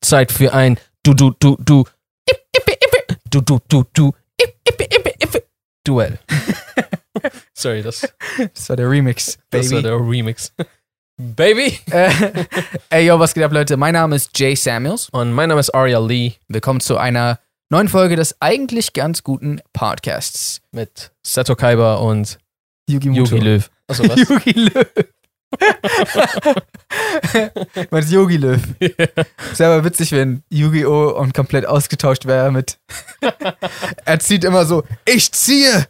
Zeit 0.00 0.32
für 0.32 0.52
ein 0.52 0.78
Du, 1.02 1.14
Du, 1.14 1.30
Du, 1.38 1.56
Du, 1.60 1.84
Ipp, 2.28 2.38
Ippe, 2.56 2.72
Ippe, 2.72 3.16
Du, 3.30 3.40
Du, 3.40 3.58
Du, 3.68 3.84
Du, 3.92 4.12
Duell. 5.84 6.18
Sorry, 7.54 7.82
das, 7.82 8.06
Das 8.54 8.68
war 8.68 8.76
der 8.76 8.90
Remix, 8.90 9.38
das 9.50 9.70
war 9.70 9.80
Baby. 9.80 9.82
der 9.82 9.96
Remix. 9.98 10.52
Baby! 11.20 11.78
äh, 11.90 12.10
ey, 12.88 13.06
yo, 13.06 13.18
was 13.18 13.34
geht 13.34 13.44
ab, 13.44 13.52
Leute? 13.52 13.76
Mein 13.76 13.92
Name 13.92 14.16
ist 14.16 14.38
Jay 14.38 14.54
Samuels. 14.54 15.10
Und 15.10 15.32
mein 15.32 15.50
Name 15.50 15.60
ist 15.60 15.68
Aria 15.74 15.98
Lee 15.98 16.32
Willkommen 16.48 16.80
zu 16.80 16.96
einer 16.96 17.38
neuen 17.68 17.88
Folge 17.88 18.16
des 18.16 18.40
eigentlich 18.40 18.94
ganz 18.94 19.22
guten 19.22 19.60
Podcasts. 19.74 20.62
mit 20.72 21.12
Seto 21.22 21.56
Kaiba 21.56 21.96
und 21.96 22.38
Yugi 22.88 23.10
Yogi 23.10 23.38
Löw. 23.38 23.70
Achso, 23.86 24.08
was? 24.08 24.16
Yogi 24.28 24.52
Löw. 24.52 24.86
Ist 27.98 28.12
Yogi 28.12 28.36
Löw? 28.38 28.60
Ist 29.52 29.60
aber 29.60 29.84
witzig, 29.84 30.12
wenn 30.12 30.42
Yu-Gi-Oh! 30.48 31.18
und 31.18 31.34
komplett 31.34 31.66
ausgetauscht 31.66 32.24
wäre 32.24 32.50
mit. 32.50 32.78
er 34.06 34.18
zieht 34.20 34.44
immer 34.44 34.64
so: 34.64 34.84
Ich 35.04 35.32
ziehe 35.32 35.86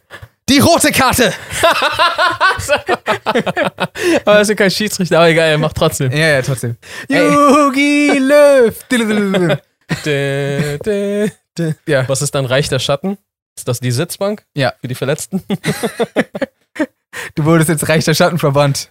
die 0.49 0.59
rote 0.59 0.91
Karte! 0.91 1.33
aber 4.25 4.35
er 4.35 4.41
ist 4.41 4.49
ja 4.49 4.55
kein 4.55 4.71
Schiedsrichter, 4.71 5.17
aber 5.17 5.29
egal, 5.29 5.49
er 5.49 5.57
macht 5.57 5.75
trotzdem. 5.75 6.11
Ja, 6.11 6.27
ja, 6.27 6.41
trotzdem. 6.41 6.77
Ey. 7.07 7.31
Yogi 7.31 8.17
Löw! 8.17 8.75
Ja. 11.85 12.07
Was 12.07 12.21
ist 12.21 12.33
dann 12.33 12.45
Reich 12.45 12.69
der 12.69 12.79
Schatten? 12.79 13.17
Ist 13.57 13.67
das 13.67 13.81
die 13.81 13.91
Sitzbank? 13.91 14.45
Ja. 14.55 14.73
Für 14.79 14.87
die 14.87 14.95
Verletzten? 14.95 15.43
Du 17.35 17.43
wurdest 17.43 17.69
jetzt 17.69 17.87
Reich 17.89 18.05
der 18.05 18.13
Schatten 18.13 18.39
verbannt. 18.39 18.89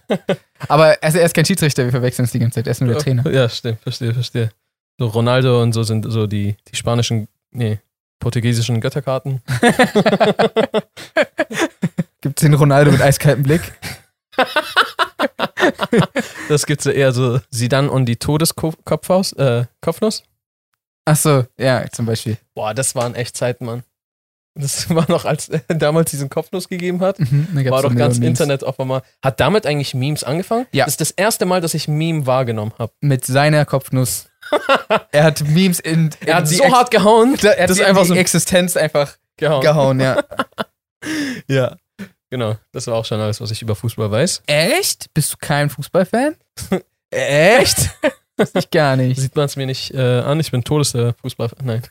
Aber 0.67 0.95
also 1.01 1.17
er 1.17 1.25
ist 1.25 1.33
kein 1.33 1.45
Schiedsrichter, 1.45 1.83
wir 1.83 1.91
verwechseln 1.91 2.25
es 2.25 2.31
die 2.31 2.39
ganze 2.39 2.55
Zeit. 2.55 2.67
Er 2.67 2.71
ist 2.71 2.81
nur 2.81 2.93
der 2.93 2.99
Trainer. 2.99 3.29
Ja, 3.29 3.49
stimmt, 3.49 3.81
verstehe, 3.81 4.13
verstehe. 4.13 4.51
So 4.99 5.07
Ronaldo 5.07 5.61
und 5.61 5.73
so 5.73 5.83
sind 5.83 6.05
so 6.07 6.27
die, 6.27 6.55
die 6.71 6.75
spanischen, 6.75 7.27
nee, 7.51 7.79
portugiesischen 8.21 8.79
Götterkarten. 8.79 9.41
Gibt 12.21 12.39
es 12.39 12.41
den 12.41 12.53
Ronaldo 12.53 12.91
mit 12.91 13.01
eiskaltem 13.01 13.43
Blick? 13.43 13.61
Das 16.49 16.65
gibt's 16.65 16.85
ja 16.85 16.91
eher 16.91 17.11
so 17.11 17.39
Sidan 17.51 17.87
und 17.87 18.05
die 18.05 18.15
Todeskopfhaus, 18.15 19.33
äh, 19.33 19.65
Kopfnuss. 19.79 20.23
Achso, 21.05 21.45
ja, 21.57 21.85
zum 21.91 22.07
Beispiel. 22.07 22.37
Boah, 22.55 22.73
das 22.73 22.95
waren 22.95 23.13
echt 23.15 23.37
Zeiten, 23.37 23.65
Mann. 23.65 23.83
Das 24.55 24.89
war 24.93 25.09
noch, 25.09 25.25
als 25.25 25.49
er 25.49 25.59
damals 25.75 26.11
diesen 26.11 26.29
Kopfnuss 26.29 26.67
gegeben 26.67 26.99
hat. 27.01 27.19
Mhm, 27.19 27.47
War 27.69 27.81
so 27.83 27.89
doch 27.89 27.95
ganz 27.95 28.19
Memes. 28.19 28.39
Internet 28.39 28.63
auf 28.63 28.79
einmal. 28.79 29.01
Hat 29.23 29.39
damit 29.39 29.65
eigentlich 29.65 29.93
Memes 29.93 30.23
angefangen? 30.23 30.65
Ja. 30.71 30.85
Das 30.85 30.95
ist 30.95 31.01
das 31.01 31.11
erste 31.11 31.45
Mal, 31.45 31.61
dass 31.61 31.73
ich 31.73 31.87
Meme 31.87 32.25
wahrgenommen 32.25 32.73
habe. 32.77 32.91
Mit 33.01 33.23
seiner 33.25 33.65
Kopfnuss. 33.65 34.27
er 35.11 35.23
hat 35.23 35.41
Memes 35.47 35.79
in. 35.79 36.09
in 36.21 36.27
Er 36.27 36.35
hat 36.37 36.49
die 36.49 36.55
so 36.55 36.63
Ex- 36.63 36.73
hart 36.73 36.91
gehauen. 36.91 37.37
Er 37.43 37.51
hat 37.63 37.69
das 37.69 37.77
die 37.77 37.81
ist 37.83 37.87
einfach 37.87 38.01
in 38.03 38.07
so 38.09 38.13
die 38.13 38.19
Existenz 38.19 38.75
einfach 38.77 39.15
gehauen. 39.37 39.61
gehauen, 39.61 39.99
ja. 39.99 40.23
Ja. 41.47 41.75
Genau. 42.29 42.55
Das 42.71 42.87
war 42.87 42.95
auch 42.95 43.05
schon 43.05 43.19
alles, 43.19 43.41
was 43.41 43.51
ich 43.51 43.61
über 43.61 43.75
Fußball 43.75 44.09
weiß. 44.11 44.43
Echt? 44.45 45.13
Bist 45.13 45.33
du 45.33 45.37
kein 45.39 45.69
Fußballfan? 45.69 46.35
Echt? 47.09 47.89
Ich 48.53 48.69
gar 48.71 48.95
nicht. 48.95 49.19
Sieht 49.19 49.35
man 49.35 49.45
es 49.45 49.55
mir 49.55 49.65
nicht 49.65 49.93
äh, 49.93 50.19
an. 50.21 50.39
Ich 50.39 50.51
bin 50.51 50.63
Todes 50.63 50.95
Fußball. 51.21 51.49
Nein. 51.63 51.81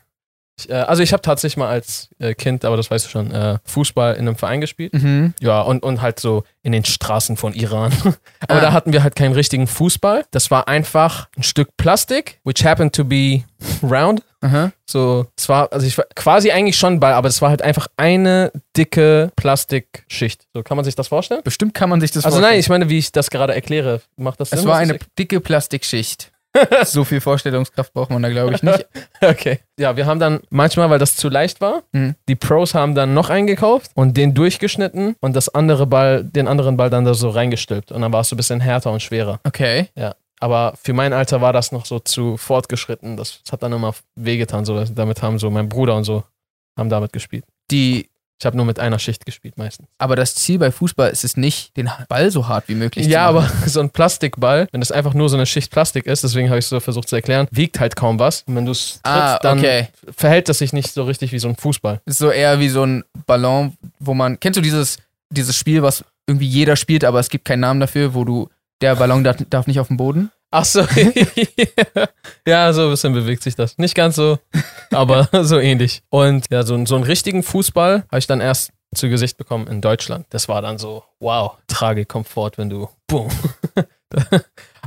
Ich, 0.61 0.71
äh, 0.71 0.75
also 0.75 1.03
ich 1.03 1.13
habe 1.13 1.23
tatsächlich 1.23 1.57
mal 1.57 1.69
als 1.69 2.09
äh, 2.19 2.35
Kind, 2.35 2.65
aber 2.65 2.77
das 2.77 2.91
weißt 2.91 3.05
du 3.07 3.09
schon, 3.09 3.31
äh, 3.33 3.59
Fußball 3.65 4.15
in 4.15 4.21
einem 4.29 4.37
Verein 4.37 4.61
gespielt. 4.61 4.93
Mhm. 4.95 5.35
Ja, 5.41 5.61
und, 5.63 5.83
und 5.83 6.03
halt 6.03 6.21
so 6.21 6.45
in 6.63 6.73
den 6.73 6.85
Straßen 6.85 7.37
von 7.37 7.53
Iran. 7.55 7.93
aber 8.41 8.59
Ah. 8.59 8.61
da 8.61 8.73
hatten 8.73 8.93
wir 8.93 9.03
halt 9.03 9.17
keinen 9.17 9.33
richtigen 9.35 9.67
Fußball. 9.67 10.25
Das 10.31 10.51
war 10.51 10.69
einfach 10.69 11.29
ein 11.37 11.43
Stück 11.43 11.77
Plastik, 11.77 12.39
which 12.45 12.65
happened 12.65 12.95
to 12.95 13.05
be 13.05 13.43
round. 13.83 14.23
Aha. 14.43 14.73
So, 14.87 15.27
es 15.37 15.49
war, 15.51 15.71
also 15.73 15.87
ich 15.87 15.97
war 15.99 16.07
quasi 16.15 16.51
eigentlich 16.51 16.77
schon 16.77 16.99
Ball, 16.99 17.13
aber 17.13 17.29
es 17.29 17.43
war 17.43 17.51
halt 17.51 17.61
einfach 17.61 17.89
eine 17.99 18.51
dicke 18.77 19.31
Plastikschicht. 19.37 20.47
So, 20.55 20.63
kann 20.63 20.77
man 20.77 20.85
sich 20.85 20.95
das 20.95 21.09
vorstellen? 21.09 21.43
Bestimmt 21.45 21.75
kann 21.75 21.91
man 21.91 22.01
sich 22.01 22.11
das 22.11 22.25
Also 22.25 22.37
vorstellen. 22.37 22.53
nein, 22.55 22.61
ich 22.61 22.69
meine, 22.69 22.89
wie 22.89 22.99
ich 22.99 23.13
das 23.13 23.31
gerade 23.31 23.55
erkläre. 23.55 24.01
Macht 24.17 24.41
das 24.41 24.51
Sinn? 24.51 24.59
Es 24.61 24.65
war 24.67 24.77
eine 24.79 24.99
dicke 25.19 25.41
Plastikschicht. 25.41 26.30
so 26.85 27.05
viel 27.05 27.21
Vorstellungskraft 27.21 27.93
braucht 27.93 28.11
man 28.11 28.23
da, 28.23 28.29
glaube 28.29 28.55
ich, 28.55 28.63
nicht. 28.63 28.87
Okay. 29.23 29.61
Ja, 29.79 29.97
wir 29.97 30.07
haben 30.07 30.19
dann 30.19 30.41
manchmal, 30.51 30.89
weil 30.91 30.99
das 30.99 31.15
zu 31.17 31.29
leicht 31.29 31.61
war, 31.61 31.83
Mhm. 31.93 32.15
die 32.29 32.35
Pros 32.37 32.75
haben 32.75 32.95
dann 32.95 33.15
noch 33.15 33.31
eingekauft 33.31 33.91
und 33.95 34.17
den 34.17 34.35
durchgeschnitten 34.35 35.15
und 35.21 35.37
das 35.37 35.49
andere 35.55 35.87
Ball, 35.87 36.25
den 36.25 36.49
anderen 36.49 36.77
Ball 36.77 36.91
dann 36.91 37.05
da 37.05 37.15
so 37.15 37.29
reingestülpt. 37.31 37.93
Und 37.93 38.01
dann 38.03 38.13
war 38.13 38.21
es 38.23 38.29
so 38.31 38.35
ein 38.35 38.39
bisschen 38.39 38.61
härter 38.61 38.91
und 38.93 39.01
schwerer. 39.03 39.41
Okay. 39.45 39.89
Aber 40.41 40.75
für 40.83 40.93
mein 40.95 41.13
Alter 41.13 41.41
war 41.43 41.53
das 41.53 41.71
noch 41.71 41.85
so 41.87 41.99
zu 42.01 42.37
fortgeschritten. 42.39 43.17
Das, 43.17 43.43
das 43.45 43.53
hat 43.53 43.63
dann 43.63 43.73
immer 43.73 43.95
wehgetan. 44.17 44.65
So. 44.65 44.83
Damit 44.85 45.23
haben 45.23 45.39
so 45.39 45.51
mein 45.51 45.69
Bruder 45.69 45.95
und 45.97 46.05
so 46.05 46.25
haben 46.79 46.89
damit 46.89 47.13
gespielt. 47.13 47.45
Die, 47.71 48.10
Ich 48.41 48.47
habe 48.47 48.57
nur 48.57 48.65
mit 48.67 48.81
einer 48.81 48.99
Schicht 48.99 49.27
gespielt 49.27 49.59
meistens. 49.59 49.87
aber 49.99 50.17
das 50.17 50.35
Ziel 50.35 50.59
bei 50.59 50.71
Fußball 50.73 51.11
ist 51.11 51.25
es 51.25 51.37
nicht, 51.37 51.77
den 51.77 51.91
Ball 52.09 52.31
so 52.31 52.49
hart 52.49 52.65
wie 52.69 52.75
möglich 52.75 53.07
Ja, 53.07 53.29
zu 53.29 53.35
machen. 53.35 53.53
aber 53.61 53.67
so 53.69 53.81
ein 53.81 53.91
Plastikball, 53.91 54.67
wenn 54.73 54.81
das 54.81 54.91
einfach 54.93 55.13
nur 55.15 55.29
so 55.29 55.37
eine 55.37 55.45
Schicht 55.47 55.71
Plastik 55.71 56.07
ist, 56.07 56.25
deswegen 56.25 56.49
habe 56.49 56.59
ich 56.59 56.65
es 56.65 56.71
so 56.71 56.81
versucht 56.81 57.09
zu 57.09 57.17
erklären, 57.17 57.47
wiegt 57.51 57.79
halt 57.79 57.97
kaum 57.97 58.19
was. 58.19 58.43
Und 58.47 58.57
wenn 58.57 58.65
du 58.65 58.73
es 58.73 58.93
trittst, 58.95 59.05
Ah, 59.05 59.39
dann 59.43 59.59
okay. 59.59 59.89
verhält 60.17 60.49
das 60.49 60.59
sich 60.59 60.73
nicht 60.73 60.93
so 60.93 61.05
richtig 61.05 61.33
wie 61.33 61.39
so 61.39 61.49
ein 61.49 61.57
Fußball. 61.57 62.01
Ist 62.07 62.19
so 62.19 62.31
eher 62.31 62.59
wie 62.61 62.69
so 62.71 62.83
ein 62.85 63.05
Ballon, 63.27 63.75
wo 63.99 64.15
man. 64.15 64.41
Kennst 64.41 64.57
du 64.57 64.63
dieses, 64.63 64.97
dieses 65.31 65.55
Spiel, 65.57 65.83
was 65.83 66.03
irgendwie 66.27 66.47
jeder 66.47 66.77
spielt, 66.77 67.05
aber 67.05 67.21
es 67.21 67.29
gibt 67.29 67.45
keinen 67.45 67.61
Namen 67.61 67.81
dafür, 67.81 68.15
wo 68.15 68.25
du. 68.25 68.49
Der 68.81 68.97
Ballon 68.97 69.25
darf, 69.25 69.37
darf 69.51 69.67
nicht 69.67 69.81
auf 69.81 69.89
dem 69.89 69.97
Boden? 69.97 70.31
Ach 70.51 70.65
so. 70.65 70.81
ja, 72.47 72.73
so 72.73 72.85
ein 72.85 72.91
bisschen 72.91 73.13
bewegt 73.13 73.43
sich 73.43 73.55
das. 73.55 73.79
Nicht 73.79 73.95
ganz 73.95 74.17
so, 74.17 74.39
aber 74.91 75.29
so 75.45 75.59
ähnlich. 75.59 76.03
Und 76.09 76.47
ja, 76.51 76.65
so, 76.65 76.85
so 76.87 76.97
einen 76.97 77.05
richtigen 77.05 77.43
Fußball 77.43 78.05
habe 78.09 78.19
ich 78.19 78.27
dann 78.27 78.41
erst 78.41 78.73
zu 78.95 79.09
Gesicht 79.09 79.37
bekommen 79.37 79.69
in 79.69 79.81
Deutschland. 79.81 80.27
Das 80.31 80.49
war 80.49 80.63
dann 80.63 80.79
so, 80.79 81.05
wow, 81.21 81.57
Tragekomfort, 81.69 82.53
wenn 82.57 82.71
du, 82.71 82.89
boom. 83.07 83.31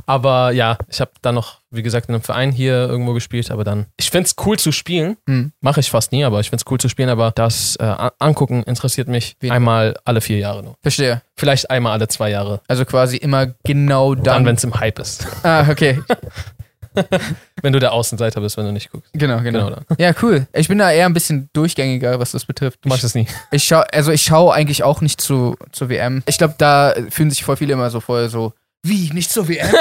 aber 0.06 0.50
ja, 0.52 0.76
ich 0.88 1.00
habe 1.00 1.10
dann 1.22 1.34
noch, 1.34 1.60
wie 1.70 1.82
gesagt, 1.82 2.08
in 2.08 2.14
einem 2.14 2.22
Verein 2.22 2.52
hier 2.52 2.74
irgendwo 2.88 3.12
gespielt, 3.14 3.50
aber 3.50 3.64
dann, 3.64 3.86
ich 3.96 4.10
finde 4.10 4.26
es 4.26 4.36
cool 4.46 4.58
zu 4.58 4.72
spielen. 4.72 5.16
Hm. 5.28 5.52
Mache 5.60 5.80
ich 5.80 5.90
fast 5.90 6.12
nie, 6.12 6.24
aber 6.24 6.40
ich 6.40 6.50
finde 6.50 6.62
es 6.66 6.70
cool 6.70 6.78
zu 6.78 6.88
spielen, 6.88 7.08
aber 7.08 7.30
das 7.32 7.76
äh, 7.76 7.84
an- 7.84 8.10
Angucken 8.18 8.62
interessiert 8.64 9.08
mich 9.08 9.36
Weniger. 9.40 9.54
einmal 9.56 9.96
alle 10.04 10.20
vier 10.20 10.38
Jahre 10.38 10.62
nur. 10.62 10.76
Verstehe. 10.82 11.22
Vielleicht 11.36 11.70
einmal 11.70 11.92
alle 11.92 12.08
zwei 12.08 12.30
Jahre. 12.30 12.60
Also 12.68 12.84
quasi 12.84 13.16
immer 13.16 13.46
genau 13.64 14.14
Dann, 14.14 14.24
dann. 14.24 14.46
wenn 14.46 14.56
es 14.56 14.64
im 14.64 14.74
Hype 14.78 14.98
ist. 14.98 15.26
ah, 15.42 15.66
okay. 15.70 16.00
wenn 17.62 17.72
du 17.72 17.80
der 17.80 17.92
Außenseiter 17.92 18.40
bist, 18.40 18.56
wenn 18.56 18.66
du 18.66 18.72
nicht 18.72 18.90
guckst. 18.92 19.10
Genau, 19.14 19.40
genau. 19.40 19.66
Genau. 19.66 19.78
Ja, 19.98 20.12
cool. 20.22 20.46
Ich 20.52 20.68
bin 20.68 20.78
da 20.78 20.92
eher 20.92 21.06
ein 21.06 21.12
bisschen 21.14 21.50
durchgängiger, 21.52 22.20
was 22.20 22.30
das 22.32 22.44
betrifft. 22.44 22.84
Du 22.84 22.88
machst 22.88 23.02
es 23.02 23.14
nie. 23.16 23.26
Ich 23.50 23.64
schau, 23.64 23.82
also 23.92 24.12
ich 24.12 24.22
schaue 24.22 24.54
eigentlich 24.54 24.84
auch 24.84 25.00
nicht 25.00 25.20
zu, 25.20 25.56
zur 25.72 25.88
WM. 25.88 26.22
Ich 26.26 26.38
glaube, 26.38 26.54
da 26.56 26.94
fühlen 27.10 27.30
sich 27.30 27.42
voll 27.42 27.56
viele 27.56 27.72
immer 27.72 27.90
so 27.90 27.98
voll 28.00 28.28
so, 28.28 28.52
wie, 28.84 29.10
nicht 29.12 29.30
zur 29.30 29.48
WM? 29.48 29.68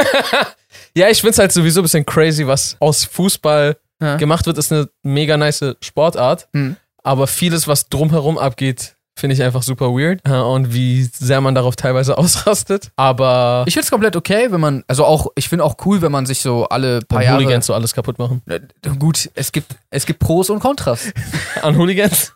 Ja, 0.95 1.09
ich 1.09 1.21
find's 1.21 1.39
halt 1.39 1.51
sowieso 1.51 1.79
ein 1.81 1.83
bisschen 1.83 2.05
crazy, 2.05 2.45
was 2.45 2.77
aus 2.79 3.03
Fußball 3.05 3.77
Ja. 4.01 4.17
gemacht 4.17 4.45
wird, 4.45 4.57
ist 4.59 4.71
eine 4.71 4.89
mega 5.01 5.37
nice 5.37 5.75
Sportart. 5.81 6.47
Hm. 6.53 6.75
Aber 7.03 7.25
vieles, 7.27 7.67
was 7.67 7.89
drumherum 7.89 8.37
abgeht, 8.37 8.95
finde 9.17 9.35
ich 9.35 9.41
einfach 9.43 9.61
super 9.63 9.87
weird. 9.91 10.27
Und 10.27 10.73
wie 10.73 11.03
sehr 11.03 11.41
man 11.41 11.55
darauf 11.55 11.75
teilweise 11.75 12.17
ausrastet. 12.19 12.91
Aber 12.95 13.63
Ich 13.67 13.73
finde 13.73 13.85
es 13.85 13.91
komplett 13.91 14.15
okay, 14.15 14.51
wenn 14.51 14.59
man, 14.61 14.83
also 14.87 15.03
auch, 15.05 15.27
ich 15.35 15.49
finde 15.49 15.63
auch 15.65 15.77
cool, 15.85 16.01
wenn 16.03 16.11
man 16.11 16.25
sich 16.27 16.41
so 16.41 16.65
alle 16.69 17.01
paar 17.01 17.19
an 17.19 17.25
Jahre. 17.25 17.37
Hooligans 17.43 17.65
so 17.65 17.73
alles 17.73 17.93
kaputt 17.93 18.19
machen. 18.19 18.41
Äh, 18.47 18.59
Gut, 18.99 19.29
es 19.33 19.51
gibt, 19.51 19.75
es 19.89 20.05
gibt 20.05 20.19
Pros 20.19 20.49
und 20.51 20.59
Kontras. 20.59 21.11
An 21.63 21.75
Hooligans? 21.77 22.33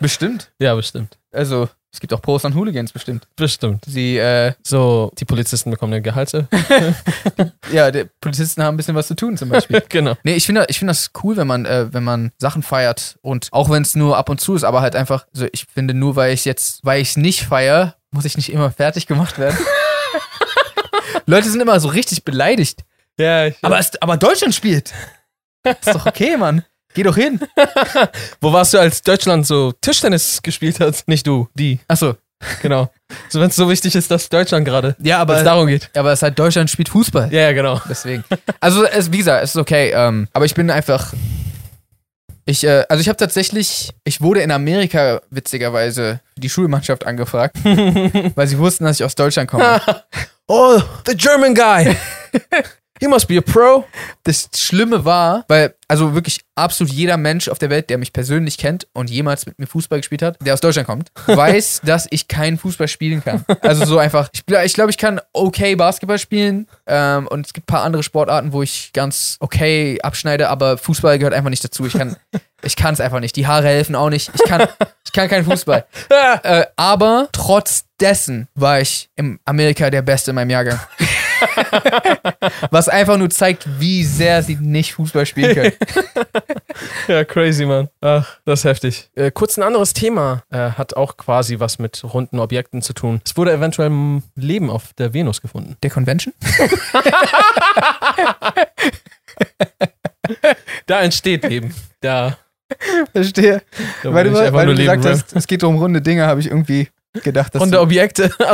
bestimmt. 0.00 0.52
ja, 0.58 0.74
bestimmt. 0.74 1.16
Also, 1.32 1.68
es 1.94 2.00
gibt 2.00 2.12
auch 2.12 2.20
Pros 2.20 2.44
und 2.44 2.56
Hooligans, 2.56 2.92
bestimmt. 2.92 3.28
Bestimmt. 3.36 3.84
Sie, 3.86 4.18
äh, 4.18 4.54
So, 4.64 5.12
die 5.16 5.24
Polizisten 5.24 5.70
bekommen 5.70 5.92
eine 5.92 6.02
Gehalte. 6.02 6.48
ja, 7.72 7.92
die 7.92 8.06
Polizisten 8.20 8.64
haben 8.64 8.74
ein 8.74 8.76
bisschen 8.76 8.96
was 8.96 9.06
zu 9.06 9.14
tun, 9.14 9.36
zum 9.36 9.48
Beispiel. 9.48 9.80
genau. 9.88 10.16
Nee, 10.24 10.34
ich 10.34 10.44
finde 10.44 10.66
ich 10.68 10.80
finde 10.80 10.90
das 10.90 11.12
cool, 11.22 11.36
wenn 11.36 11.46
man, 11.46 11.66
äh, 11.66 11.94
wenn 11.94 12.02
man 12.02 12.32
Sachen 12.38 12.64
feiert 12.64 13.16
und 13.22 13.46
auch 13.52 13.70
wenn 13.70 13.82
es 13.82 13.94
nur 13.94 14.16
ab 14.16 14.28
und 14.28 14.40
zu 14.40 14.56
ist, 14.56 14.64
aber 14.64 14.80
halt 14.80 14.96
einfach, 14.96 15.26
also 15.32 15.46
ich 15.52 15.66
finde 15.72 15.94
nur, 15.94 16.16
weil 16.16 16.34
ich 16.34 16.44
jetzt, 16.44 16.84
weil 16.84 17.00
ich 17.00 17.10
es 17.10 17.16
nicht 17.16 17.44
feiere, 17.44 17.94
muss 18.10 18.24
ich 18.24 18.36
nicht 18.36 18.52
immer 18.52 18.72
fertig 18.72 19.06
gemacht 19.06 19.38
werden. 19.38 19.56
Leute 21.26 21.48
sind 21.48 21.60
immer 21.60 21.78
so 21.78 21.86
richtig 21.86 22.24
beleidigt. 22.24 22.80
Ja, 23.20 23.46
ich, 23.46 23.54
Aber, 23.62 23.78
es, 23.78 24.02
aber 24.02 24.16
Deutschland 24.16 24.52
spielt. 24.52 24.92
Ist 25.62 25.94
doch 25.94 26.06
okay, 26.06 26.36
Mann. 26.36 26.64
Geh 26.94 27.02
doch 27.02 27.16
hin. 27.16 27.40
wo 28.40 28.52
warst 28.52 28.72
du, 28.74 28.78
als 28.78 29.02
Deutschland 29.02 29.46
so 29.46 29.72
Tischtennis 29.80 30.40
gespielt 30.42 30.80
hat? 30.80 31.02
Nicht 31.06 31.26
du, 31.26 31.48
die. 31.54 31.80
Achso. 31.88 32.14
Genau. 32.62 32.90
So, 33.28 33.40
wenn 33.40 33.48
es 33.48 33.56
so 33.56 33.68
wichtig 33.68 33.94
ist, 33.94 34.10
dass 34.10 34.28
Deutschland 34.28 34.64
gerade, 34.64 34.96
Ja, 35.00 35.26
wenn 35.26 35.34
es 35.34 35.40
aber, 35.40 35.44
darum 35.44 35.66
geht. 35.66 35.90
aber 35.96 36.12
es 36.12 36.18
ist 36.20 36.22
halt 36.24 36.38
Deutschland 36.38 36.70
spielt 36.70 36.88
Fußball. 36.90 37.32
Ja, 37.32 37.40
ja, 37.42 37.52
genau. 37.52 37.80
Deswegen. 37.88 38.22
Also, 38.60 38.84
es, 38.84 39.10
wie 39.12 39.18
gesagt, 39.18 39.42
es 39.44 39.50
ist 39.50 39.56
okay. 39.56 39.92
Ähm, 39.94 40.28
aber 40.32 40.44
ich 40.44 40.54
bin 40.54 40.70
einfach. 40.70 41.12
Ich, 42.46 42.62
äh, 42.64 42.84
also 42.90 43.00
ich 43.00 43.08
habe 43.08 43.16
tatsächlich, 43.16 43.90
ich 44.04 44.20
wurde 44.20 44.42
in 44.42 44.50
Amerika 44.50 45.22
witzigerweise 45.30 46.20
die 46.36 46.50
Schulmannschaft 46.50 47.06
angefragt, 47.06 47.56
weil 47.64 48.46
sie 48.46 48.58
wussten, 48.58 48.84
dass 48.84 49.00
ich 49.00 49.04
aus 49.04 49.14
Deutschland 49.14 49.50
komme. 49.50 49.80
oh, 50.46 50.78
the 51.06 51.16
German 51.16 51.54
guy. 51.54 51.96
He 53.00 53.08
must 53.08 53.26
be 53.26 53.38
a 53.38 53.40
pro. 53.40 53.84
Das 54.22 54.48
Schlimme 54.56 55.04
war, 55.04 55.44
weil, 55.48 55.74
also 55.88 56.14
wirklich 56.14 56.40
absolut 56.54 56.92
jeder 56.92 57.16
Mensch 57.16 57.48
auf 57.48 57.58
der 57.58 57.68
Welt, 57.70 57.90
der 57.90 57.98
mich 57.98 58.12
persönlich 58.12 58.56
kennt 58.56 58.86
und 58.92 59.10
jemals 59.10 59.46
mit 59.46 59.58
mir 59.58 59.66
Fußball 59.66 59.98
gespielt 59.98 60.22
hat, 60.22 60.36
der 60.40 60.54
aus 60.54 60.60
Deutschland 60.60 60.86
kommt, 60.86 61.10
weiß, 61.26 61.82
dass 61.84 62.06
ich 62.10 62.28
keinen 62.28 62.56
Fußball 62.56 62.86
spielen 62.86 63.22
kann. 63.22 63.44
Also 63.62 63.84
so 63.84 63.98
einfach, 63.98 64.28
ich 64.32 64.46
glaube, 64.46 64.64
ich, 64.64 64.74
glaub, 64.74 64.90
ich 64.90 64.98
kann 64.98 65.20
okay 65.32 65.74
Basketball 65.74 66.18
spielen 66.18 66.68
ähm, 66.86 67.26
und 67.26 67.46
es 67.46 67.52
gibt 67.52 67.68
ein 67.68 67.72
paar 67.74 67.82
andere 67.82 68.02
Sportarten, 68.02 68.52
wo 68.52 68.62
ich 68.62 68.92
ganz 68.92 69.36
okay 69.40 69.98
abschneide, 70.02 70.48
aber 70.48 70.78
Fußball 70.78 71.18
gehört 71.18 71.34
einfach 71.34 71.50
nicht 71.50 71.64
dazu. 71.64 71.86
Ich 71.86 71.94
kann 71.94 72.16
ich 72.64 72.76
kann 72.76 72.94
es 72.94 73.00
einfach 73.00 73.20
nicht. 73.20 73.36
Die 73.36 73.46
Haare 73.46 73.68
helfen 73.68 73.94
auch 73.94 74.10
nicht. 74.10 74.30
Ich 74.34 74.44
kann, 74.44 74.66
ich 75.04 75.12
kann 75.12 75.28
keinen 75.28 75.44
Fußball. 75.44 75.84
äh, 76.42 76.64
aber 76.76 77.28
trotz 77.32 77.84
dessen 78.00 78.48
war 78.54 78.80
ich 78.80 79.10
in 79.16 79.38
Amerika 79.44 79.90
der 79.90 80.02
Beste 80.02 80.30
in 80.30 80.36
meinem 80.36 80.50
Jahrgang. 80.50 80.80
Was 82.70 82.88
einfach 82.88 83.16
nur 83.16 83.30
zeigt, 83.30 83.66
wie 83.78 84.04
sehr 84.04 84.42
sie 84.42 84.56
nicht 84.56 84.94
Fußball 84.94 85.26
spielen 85.26 85.54
können. 85.54 85.72
Ja, 87.06 87.24
crazy, 87.24 87.66
man. 87.66 87.88
Ach, 88.00 88.38
das 88.44 88.60
ist 88.60 88.64
heftig. 88.64 89.10
Äh, 89.14 89.30
kurz 89.30 89.56
ein 89.56 89.62
anderes 89.62 89.92
Thema. 89.92 90.42
Äh, 90.50 90.70
hat 90.70 90.96
auch 90.96 91.16
quasi 91.16 91.60
was 91.60 91.78
mit 91.78 92.02
runden 92.02 92.40
Objekten 92.40 92.82
zu 92.82 92.92
tun. 92.94 93.20
Es 93.24 93.36
wurde 93.36 93.52
eventuell 93.52 93.92
Leben 94.34 94.70
auf 94.70 94.92
der 94.94 95.14
Venus 95.14 95.40
gefunden. 95.40 95.76
Der 95.82 95.90
Convention? 95.90 96.34
Da 100.86 101.02
entsteht 101.02 101.44
Leben. 101.44 101.74
Da, 102.00 102.38
Verstehe. 103.12 103.62
da 104.02 104.12
Weil 104.14 104.24
du, 104.24 104.52
weil 104.52 104.66
du 104.66 104.74
gesagt 104.74 105.04
hast, 105.04 105.36
es 105.36 105.46
geht 105.46 105.62
um 105.64 105.76
runde 105.76 106.00
Dinge, 106.00 106.26
habe 106.26 106.40
ich 106.40 106.46
irgendwie 106.46 106.88
gedacht, 107.22 107.54
dass 107.54 107.62
Runde 107.62 107.76
du, 107.76 107.82
Objekte 107.82 108.30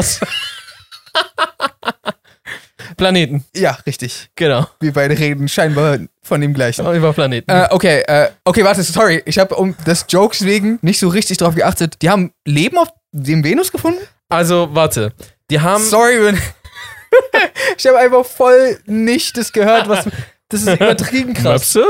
Planeten. 3.00 3.44
Ja, 3.56 3.78
richtig. 3.86 4.28
Genau. 4.36 4.66
Wir 4.78 4.92
beide 4.92 5.18
reden 5.18 5.48
scheinbar 5.48 5.98
von 6.22 6.40
dem 6.40 6.52
gleichen. 6.52 6.86
Über 6.94 7.14
Planeten. 7.14 7.50
Äh, 7.50 7.68
okay, 7.70 8.02
äh, 8.06 8.28
okay, 8.44 8.62
warte, 8.62 8.82
sorry. 8.82 9.22
Ich 9.24 9.38
habe 9.38 9.54
um 9.56 9.74
des 9.86 10.04
Jokes 10.08 10.44
wegen 10.44 10.78
nicht 10.82 11.00
so 11.00 11.08
richtig 11.08 11.38
drauf 11.38 11.54
geachtet. 11.54 12.02
Die 12.02 12.10
haben 12.10 12.32
Leben 12.44 12.76
auf 12.76 12.88
dem 13.12 13.42
Venus 13.42 13.72
gefunden? 13.72 14.00
Also, 14.28 14.68
warte. 14.72 15.12
Die 15.50 15.60
haben. 15.60 15.82
Sorry, 15.82 16.22
wenn. 16.22 16.38
ich 17.78 17.86
habe 17.86 17.98
einfach 17.98 18.26
voll 18.26 18.78
nicht 18.84 19.34
das 19.36 19.50
gehört, 19.52 19.88
was. 19.88 20.06
Das 20.50 20.62
ist 20.62 20.68
übertrieben 20.68 21.34
krass. 21.34 21.78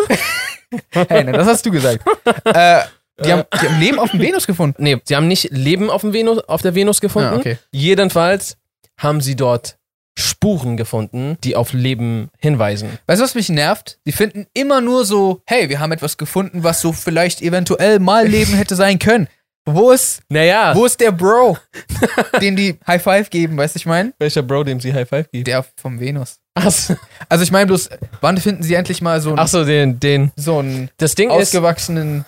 Hey, 0.92 1.24
nein, 1.24 1.32
das 1.32 1.48
hast 1.48 1.66
du 1.66 1.72
gesagt. 1.72 2.04
äh, 2.44 2.82
die, 3.24 3.32
haben, 3.32 3.42
die 3.60 3.66
haben 3.66 3.80
Leben 3.80 3.98
auf 3.98 4.12
dem 4.12 4.20
Venus 4.20 4.46
gefunden. 4.46 4.80
Nee, 4.80 5.00
sie 5.02 5.16
haben 5.16 5.26
nicht 5.26 5.50
Leben 5.50 5.90
auf, 5.90 6.02
dem 6.02 6.12
Venus, 6.12 6.38
auf 6.44 6.62
der 6.62 6.76
Venus 6.76 7.00
gefunden. 7.00 7.30
Ah, 7.32 7.36
okay. 7.38 7.58
Jedenfalls 7.72 8.56
haben 8.96 9.20
sie 9.20 9.34
dort 9.34 9.79
Spuren 10.20 10.76
gefunden, 10.76 11.36
die 11.42 11.56
auf 11.56 11.72
Leben 11.72 12.30
hinweisen. 12.38 12.98
Weißt 13.06 13.20
du, 13.20 13.24
was 13.24 13.34
mich 13.34 13.48
nervt? 13.48 13.98
Die 14.06 14.12
finden 14.12 14.46
immer 14.54 14.80
nur 14.80 15.04
so, 15.04 15.42
hey, 15.46 15.68
wir 15.68 15.80
haben 15.80 15.92
etwas 15.92 16.16
gefunden, 16.18 16.62
was 16.62 16.80
so 16.80 16.92
vielleicht 16.92 17.42
eventuell 17.42 17.98
mal 17.98 18.26
Leben 18.26 18.54
hätte 18.54 18.76
sein 18.76 18.98
können. 18.98 19.26
Wo 19.66 19.90
ist, 19.90 20.22
Naja, 20.30 20.74
wo 20.74 20.86
ist 20.86 20.98
der 21.00 21.12
Bro, 21.12 21.58
den 22.40 22.56
die 22.56 22.78
High 22.86 23.02
Five 23.02 23.28
geben, 23.30 23.56
weißt 23.58 23.74
du, 23.74 23.78
ich 23.78 23.86
meine? 23.86 24.12
welcher 24.18 24.42
Bro, 24.42 24.64
dem 24.64 24.80
sie 24.80 24.92
High 24.94 25.08
Five 25.08 25.30
gibt? 25.30 25.46
Der 25.46 25.64
vom 25.76 26.00
Venus. 26.00 26.38
Achso, 26.54 26.96
Also 27.28 27.44
ich 27.44 27.52
meine 27.52 27.66
bloß, 27.66 27.90
wann 28.22 28.38
finden 28.38 28.62
sie 28.62 28.74
endlich 28.74 29.02
mal 29.02 29.20
so 29.20 29.30
einen, 29.30 29.38
Ach 29.38 29.48
so, 29.48 29.64
den, 29.64 30.00
den. 30.00 30.32
so 30.34 30.58
einen 30.58 30.90
Das 30.96 31.14
Ding 31.14 31.28
ist. 31.28 31.36
ausgewachsenen 31.36 32.24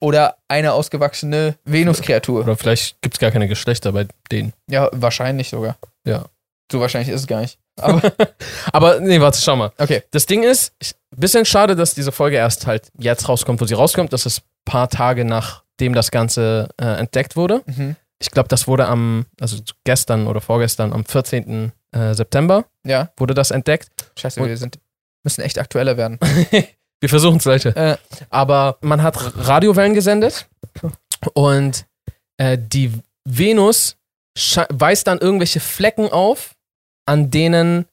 oder 0.00 0.36
eine 0.48 0.72
ausgewachsene 0.72 1.56
Venus-Kreatur? 1.64 2.42
Oder 2.42 2.56
vielleicht 2.56 3.00
gibt 3.02 3.14
es 3.16 3.20
gar 3.20 3.30
keine 3.32 3.48
Geschlechter 3.48 3.92
bei 3.92 4.06
denen. 4.30 4.52
Ja, 4.70 4.88
wahrscheinlich 4.92 5.48
sogar. 5.50 5.76
Ja. 6.06 6.24
So 6.72 6.80
wahrscheinlich 6.80 7.10
ist 7.14 7.20
es 7.20 7.26
gar 7.26 7.40
nicht. 7.42 7.58
Aber 7.80 8.02
Aber 8.72 9.00
nee, 9.00 9.20
warte, 9.20 9.40
schau 9.40 9.56
mal. 9.56 9.72
okay. 9.78 10.02
Das 10.10 10.26
Ding 10.26 10.42
ist, 10.42 10.74
ich, 10.80 10.94
bisschen 11.16 11.44
schade, 11.44 11.76
dass 11.76 11.94
diese 11.94 12.10
Folge 12.12 12.36
erst 12.36 12.66
halt 12.66 12.90
jetzt 12.98 13.28
rauskommt, 13.28 13.60
wo 13.60 13.64
sie 13.66 13.74
rauskommt. 13.74 14.12
Das 14.12 14.26
ist 14.26 14.40
ein 14.40 14.44
paar 14.64 14.88
Tage 14.88 15.24
nachdem 15.24 15.94
das 15.94 16.10
Ganze 16.10 16.68
äh, 16.80 16.84
entdeckt 16.98 17.36
wurde. 17.36 17.62
Mhm. 17.66 17.96
Ich 18.20 18.30
glaube, 18.30 18.48
das 18.48 18.66
wurde 18.68 18.86
am, 18.88 19.26
also 19.40 19.58
gestern 19.84 20.26
oder 20.26 20.40
vorgestern, 20.40 20.92
am 20.92 21.04
14. 21.04 21.72
Äh, 21.92 22.14
September 22.14 22.64
Ja. 22.86 23.10
wurde 23.16 23.34
das 23.34 23.50
entdeckt. 23.50 23.88
Scheiße, 24.18 24.40
Und- 24.40 24.48
wir 24.48 24.56
sind, 24.56 24.78
müssen 25.24 25.42
echt 25.42 25.58
aktueller 25.58 25.96
werden. 25.96 26.18
Wir 27.00 27.08
versuchen 27.08 27.38
es, 27.38 27.44
Leute. 27.46 27.74
Äh, 27.74 27.96
Aber 28.30 28.78
man 28.80 29.02
hat 29.02 29.16
Radiowellen 29.36 29.92
gesendet 29.92 30.46
und 31.34 31.84
äh, 32.36 32.56
die 32.56 32.92
Venus 33.24 33.96
weist 34.70 35.08
dann 35.08 35.18
irgendwelche 35.18 35.58
Flecken 35.58 36.10
auf, 36.12 36.54
an 37.06 37.30
denen 37.30 37.86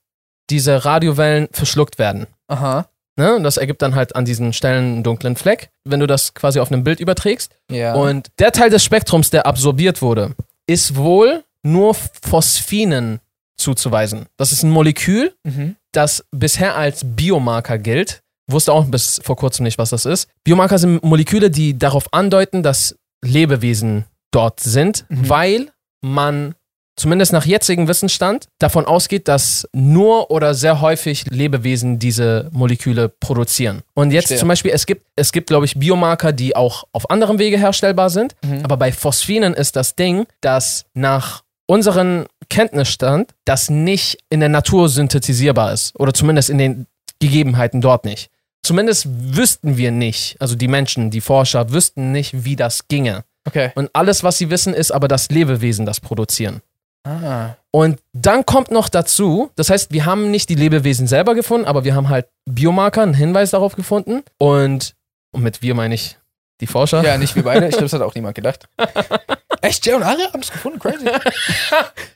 diese 0.49 0.85
Radiowellen 0.85 1.47
verschluckt 1.51 1.99
werden. 1.99 2.27
aha. 2.47 2.87
Ne? 3.17 3.35
Und 3.35 3.43
das 3.43 3.57
ergibt 3.57 3.81
dann 3.81 3.95
halt 3.95 4.15
an 4.15 4.23
diesen 4.23 4.53
Stellen 4.53 4.93
einen 4.93 5.03
dunklen 5.03 5.35
Fleck, 5.35 5.71
wenn 5.83 5.99
du 5.99 6.07
das 6.07 6.33
quasi 6.33 6.61
auf 6.61 6.71
einem 6.71 6.85
Bild 6.85 7.01
überträgst. 7.01 7.53
Ja. 7.69 7.93
Und 7.93 8.29
der 8.39 8.53
Teil 8.53 8.69
des 8.69 8.81
Spektrums, 8.81 9.29
der 9.29 9.45
absorbiert 9.45 10.01
wurde, 10.01 10.35
ist 10.67 10.95
wohl 10.95 11.43
nur 11.61 11.95
Phosphinen 11.95 13.19
zuzuweisen. 13.57 14.27
Das 14.37 14.53
ist 14.53 14.63
ein 14.63 14.69
Molekül, 14.69 15.33
mhm. 15.43 15.75
das 15.91 16.23
bisher 16.31 16.77
als 16.77 17.01
Biomarker 17.03 17.77
gilt. 17.77 18.21
Wusste 18.49 18.71
auch 18.71 18.85
bis 18.85 19.19
vor 19.21 19.35
kurzem 19.35 19.65
nicht, 19.65 19.77
was 19.77 19.89
das 19.89 20.05
ist. 20.05 20.29
Biomarker 20.45 20.79
sind 20.79 21.03
Moleküle, 21.03 21.51
die 21.51 21.77
darauf 21.77 22.13
andeuten, 22.13 22.63
dass 22.63 22.95
Lebewesen 23.21 24.05
dort 24.31 24.61
sind, 24.61 25.05
Mhm. 25.09 25.29
weil 25.29 25.71
man 26.01 26.55
zumindest 26.99 27.33
nach 27.33 27.45
jetzigem 27.45 27.87
Wissensstand 27.87 28.47
davon 28.59 28.85
ausgeht, 28.85 29.27
dass 29.27 29.67
nur 29.73 30.31
oder 30.31 30.53
sehr 30.53 30.81
häufig 30.81 31.25
Lebewesen 31.29 31.99
diese 31.99 32.49
Moleküle 32.51 33.09
produzieren. 33.09 33.81
Und 33.93 34.11
jetzt 34.11 34.27
Verstehe. 34.27 34.39
zum 34.39 34.49
Beispiel, 34.49 34.71
es 34.71 34.85
gibt, 34.85 35.05
es 35.15 35.31
gibt, 35.31 35.47
glaube 35.47 35.65
ich, 35.65 35.75
Biomarker, 35.75 36.31
die 36.31 36.55
auch 36.55 36.83
auf 36.91 37.09
anderem 37.09 37.39
Wege 37.39 37.57
herstellbar 37.57 38.09
sind. 38.09 38.35
Mhm. 38.43 38.63
Aber 38.63 38.77
bei 38.77 38.91
Phosphinen 38.91 39.53
ist 39.53 39.75
das 39.75 39.95
Ding, 39.95 40.25
dass 40.41 40.85
nach 40.93 41.43
unserem 41.65 42.25
Kenntnisstand 42.49 43.31
das 43.45 43.69
nicht 43.69 44.19
in 44.29 44.39
der 44.39 44.49
Natur 44.49 44.89
synthetisierbar 44.89 45.71
ist. 45.71 45.97
Oder 45.99 46.13
zumindest 46.13 46.49
in 46.49 46.57
den 46.57 46.87
Gegebenheiten 47.19 47.81
dort 47.81 48.05
nicht. 48.05 48.29
Zumindest 48.63 49.07
wüssten 49.09 49.77
wir 49.77 49.91
nicht, 49.91 50.35
also 50.39 50.55
die 50.55 50.67
Menschen, 50.67 51.11
die 51.11 51.21
Forscher, 51.21 51.71
wüssten 51.71 52.11
nicht, 52.11 52.43
wie 52.43 52.55
das 52.55 52.87
ginge. 52.87 53.23
Okay. 53.45 53.71
Und 53.75 53.89
alles, 53.93 54.23
was 54.23 54.37
sie 54.37 54.49
wissen, 54.49 54.73
ist 54.73 54.91
aber, 54.91 55.07
dass 55.07 55.29
Lebewesen 55.29 55.85
das 55.85 55.99
produzieren. 55.99 56.61
Ah. 57.03 57.55
Und 57.71 57.99
dann 58.13 58.45
kommt 58.45 58.71
noch 58.71 58.89
dazu, 58.89 59.51
das 59.55 59.69
heißt, 59.69 59.91
wir 59.91 60.05
haben 60.05 60.31
nicht 60.31 60.49
die 60.49 60.55
Lebewesen 60.55 61.07
selber 61.07 61.35
gefunden, 61.35 61.67
aber 61.67 61.83
wir 61.83 61.95
haben 61.95 62.09
halt 62.09 62.27
Biomarker, 62.45 63.03
einen 63.03 63.13
Hinweis 63.13 63.51
darauf 63.51 63.75
gefunden. 63.75 64.23
Und, 64.37 64.95
und 65.31 65.43
mit 65.43 65.61
wir 65.61 65.75
meine 65.75 65.95
ich 65.95 66.17
die 66.61 66.67
Forscher. 66.67 67.03
Ja, 67.03 67.17
nicht 67.17 67.35
wir 67.35 67.43
beide. 67.43 67.65
Ich 67.65 67.71
glaube, 67.71 67.85
das 67.85 67.93
hat 67.93 68.01
auch 68.01 68.15
niemand 68.15 68.35
gedacht. 68.35 68.67
Echt? 69.61 69.85
Jay 69.85 69.93
und 69.93 70.03
Ari 70.03 70.23
haben 70.23 70.41
es 70.41 70.51
gefunden? 70.51 70.79
Crazy. 70.79 71.05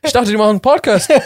Ich 0.02 0.12
dachte, 0.12 0.30
die 0.30 0.38
machen 0.38 0.52
einen 0.52 0.62
Podcast. 0.62 1.12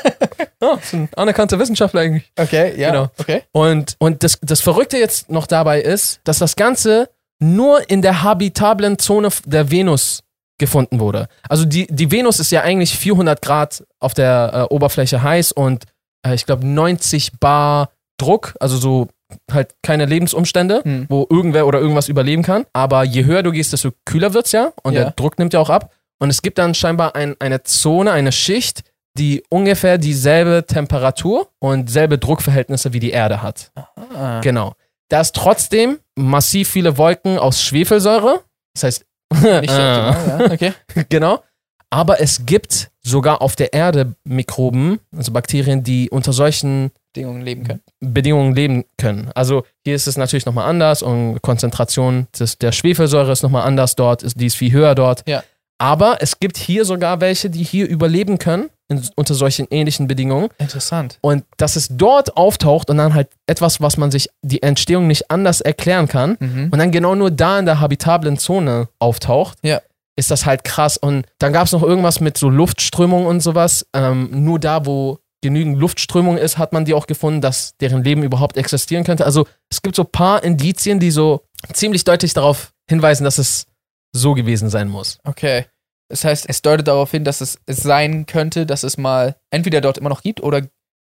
Ja, 0.60 0.76
das 0.76 0.90
sind 0.90 1.16
anerkannte 1.16 1.60
Wissenschaftler 1.60 2.02
eigentlich. 2.02 2.32
Okay, 2.36 2.74
ja. 2.82 2.90
Genau. 2.90 3.12
Okay. 3.20 3.44
Und, 3.52 3.96
und 4.00 4.24
das, 4.24 4.40
das 4.42 4.60
Verrückte 4.60 4.98
jetzt 4.98 5.30
noch 5.30 5.46
dabei 5.46 5.82
ist, 5.82 6.20
dass 6.24 6.40
das 6.40 6.56
Ganze 6.56 7.12
nur 7.38 7.88
in 7.92 8.02
der 8.02 8.24
habitablen 8.24 8.98
Zone 8.98 9.30
der 9.46 9.70
Venus 9.70 10.24
gefunden 10.60 11.00
wurde. 11.00 11.28
Also 11.48 11.66
die, 11.66 11.88
die 11.88 12.12
Venus 12.12 12.40
ist 12.40 12.52
ja 12.52 12.62
eigentlich 12.62 12.98
400 12.98 13.42
Grad 13.42 13.84
auf 14.00 14.14
der 14.14 14.68
äh, 14.72 14.74
Oberfläche 14.74 15.22
heiß 15.22 15.52
und 15.52 15.84
äh, 16.26 16.34
ich 16.34 16.46
glaube 16.46 16.66
90 16.66 17.40
Bar 17.40 17.90
Druck, 18.20 18.56
also 18.60 18.78
so 18.78 19.08
halt 19.52 19.76
keine 19.84 20.06
Lebensumstände, 20.06 20.82
Hm. 20.84 21.06
wo 21.10 21.28
irgendwer 21.30 21.68
oder 21.68 21.80
irgendwas 21.80 22.08
überleben 22.10 22.44
kann. 22.44 22.66
Aber 22.74 23.04
je 23.04 23.26
höher 23.26 23.44
du 23.44 23.52
gehst, 23.52 23.74
desto 23.74 23.92
kühler 24.06 24.34
wird's 24.34 24.52
ja 24.54 24.72
und 24.84 24.94
Ja. 24.94 25.04
der 25.04 25.12
Druck 25.12 25.38
nimmt 25.38 25.54
ja 25.54 25.60
auch 25.60 25.70
ab. 25.70 25.92
Und 26.20 26.30
es 26.32 26.42
gibt 26.42 26.58
dann 26.58 26.74
scheinbar 26.74 27.16
ein, 27.16 27.36
eine 27.40 27.62
Zone, 27.64 28.12
eine 28.12 28.32
Schicht, 28.32 28.82
die 29.20 29.44
ungefähr 29.50 29.98
dieselbe 30.00 30.66
Temperatur 30.66 31.50
und 31.60 31.90
selbe 31.92 32.18
Druckverhältnisse 32.18 32.94
wie 32.94 33.00
die 33.00 33.12
Erde 33.12 33.42
hat. 33.44 33.72
Ah. 34.16 34.40
Genau. 34.42 34.74
Da 35.10 35.22
ist 35.22 35.36
trotzdem 35.36 36.00
massiv 36.16 36.70
viele 36.70 36.98
Wolken 36.98 37.38
aus 37.38 37.62
Schwefelsäure. 37.62 38.42
Das 38.74 38.84
heißt, 38.84 39.06
Nicht 39.62 39.70
Ah. 39.70 40.10
optimal, 40.10 40.40
ja. 40.48 40.52
Okay. 40.54 40.74
genau. 41.10 41.44
Aber 41.90 42.20
es 42.20 42.46
gibt 42.46 42.90
sogar 43.02 43.42
auf 43.42 43.56
der 43.56 43.72
Erde 43.74 44.14
Mikroben, 44.26 45.00
also 45.16 45.32
Bakterien, 45.32 45.84
die 45.84 46.10
unter 46.10 46.34
solchen 46.34 46.92
Bedingungen 47.14 47.42
leben 47.42 47.64
können. 47.64 47.82
Bedingungen 48.02 48.56
leben 48.56 48.84
können. 48.98 49.32
Also 49.36 49.64
hier 49.86 49.96
ist 49.96 50.06
es 50.08 50.18
natürlich 50.18 50.46
nochmal 50.46 50.70
anders 50.70 51.02
und 51.02 51.42
Konzentration 51.42 52.28
des, 52.38 52.58
der 52.58 52.74
Schwefelsäure 52.74 53.32
ist 53.32 53.42
nochmal 53.42 53.66
anders 53.66 53.96
dort, 53.96 54.22
ist, 54.22 54.40
die 54.40 54.48
ist 54.48 54.56
viel 54.56 54.72
höher 54.74 54.96
dort. 54.96 55.24
Ja. 55.28 55.44
Aber 55.80 56.18
es 56.20 56.40
gibt 56.40 56.58
hier 56.58 56.84
sogar 56.84 57.22
welche, 57.22 57.50
die 57.50 57.64
hier 57.64 57.88
überleben 57.88 58.38
können, 58.40 58.70
in, 58.90 59.02
unter 59.16 59.34
solchen 59.34 59.68
ähnlichen 59.70 60.08
Bedingungen. 60.08 60.50
Interessant. 60.58 61.18
Und 61.22 61.44
dass 61.58 61.76
es 61.76 61.90
dort 61.92 62.38
auftaucht 62.38 62.90
und 62.90 62.98
dann 62.98 63.14
halt 63.14 63.30
etwas, 63.48 63.82
was 63.82 63.98
man 63.98 64.12
sich 64.12 64.30
die 64.42 64.64
Entstehung 64.64 65.08
nicht 65.08 65.30
anders 65.32 65.62
erklären 65.62 66.08
kann 66.08 66.38
Mhm. 66.40 66.70
und 66.72 66.78
dann 66.80 66.92
genau 66.92 67.16
nur 67.16 67.32
da 67.32 67.60
in 67.60 67.66
der 67.66 67.80
habitablen 67.80 68.38
Zone 68.38 68.88
auftaucht, 69.00 69.58
Ja. 69.62 69.82
ist 70.16 70.32
das 70.32 70.46
halt 70.46 70.64
krass. 70.64 70.98
Und 70.98 71.26
dann 71.40 71.54
gab 71.54 71.66
es 71.66 71.72
noch 71.74 71.84
irgendwas 71.84 72.20
mit 72.22 72.38
so 72.38 72.50
Luftströmung 72.50 73.26
und 73.26 73.42
sowas. 73.42 73.86
Ähm, 73.94 74.30
nur 74.46 74.60
da, 74.60 74.86
wo 74.86 75.20
genügend 75.44 75.78
Luftströmung 75.78 76.38
ist, 76.38 76.58
hat 76.58 76.74
man 76.74 76.86
die 76.86 76.94
auch 76.96 77.06
gefunden, 77.08 77.42
dass 77.42 77.76
deren 77.80 78.04
Leben 78.04 78.24
überhaupt 78.24 78.58
existieren 78.58 79.04
könnte. 79.04 79.26
Also 79.26 79.46
es 79.70 79.82
gibt 79.84 79.96
so 79.96 80.04
ein 80.04 80.12
paar 80.12 80.44
Indizien, 80.44 81.00
die 81.00 81.12
so 81.12 81.42
ziemlich 81.74 82.04
deutlich 82.06 82.34
darauf 82.34 82.72
hinweisen, 82.90 83.24
dass 83.24 83.38
es 83.38 83.68
so 84.16 84.34
gewesen 84.34 84.70
sein 84.70 84.88
muss. 84.90 85.20
Okay. 85.26 85.66
Das 86.10 86.24
heißt, 86.24 86.46
es 86.48 86.62
deutet 86.62 86.88
darauf 86.88 87.12
hin, 87.12 87.24
dass 87.24 87.42
es, 87.42 87.60
es 87.66 87.78
sein 87.84 88.26
könnte, 88.26 88.66
dass 88.66 88.84
es 88.84 88.98
mal 88.98 89.36
entweder 89.52 89.82
dort 89.82 89.98
immer 89.98 90.10
noch 90.10 90.22
gibt 90.22 90.42
oder 90.42 90.62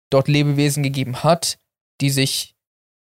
dort 0.09 0.27
Lebewesen 0.27 0.83
gegeben 0.83 1.23
hat, 1.23 1.57
die 2.01 2.09
sich 2.09 2.55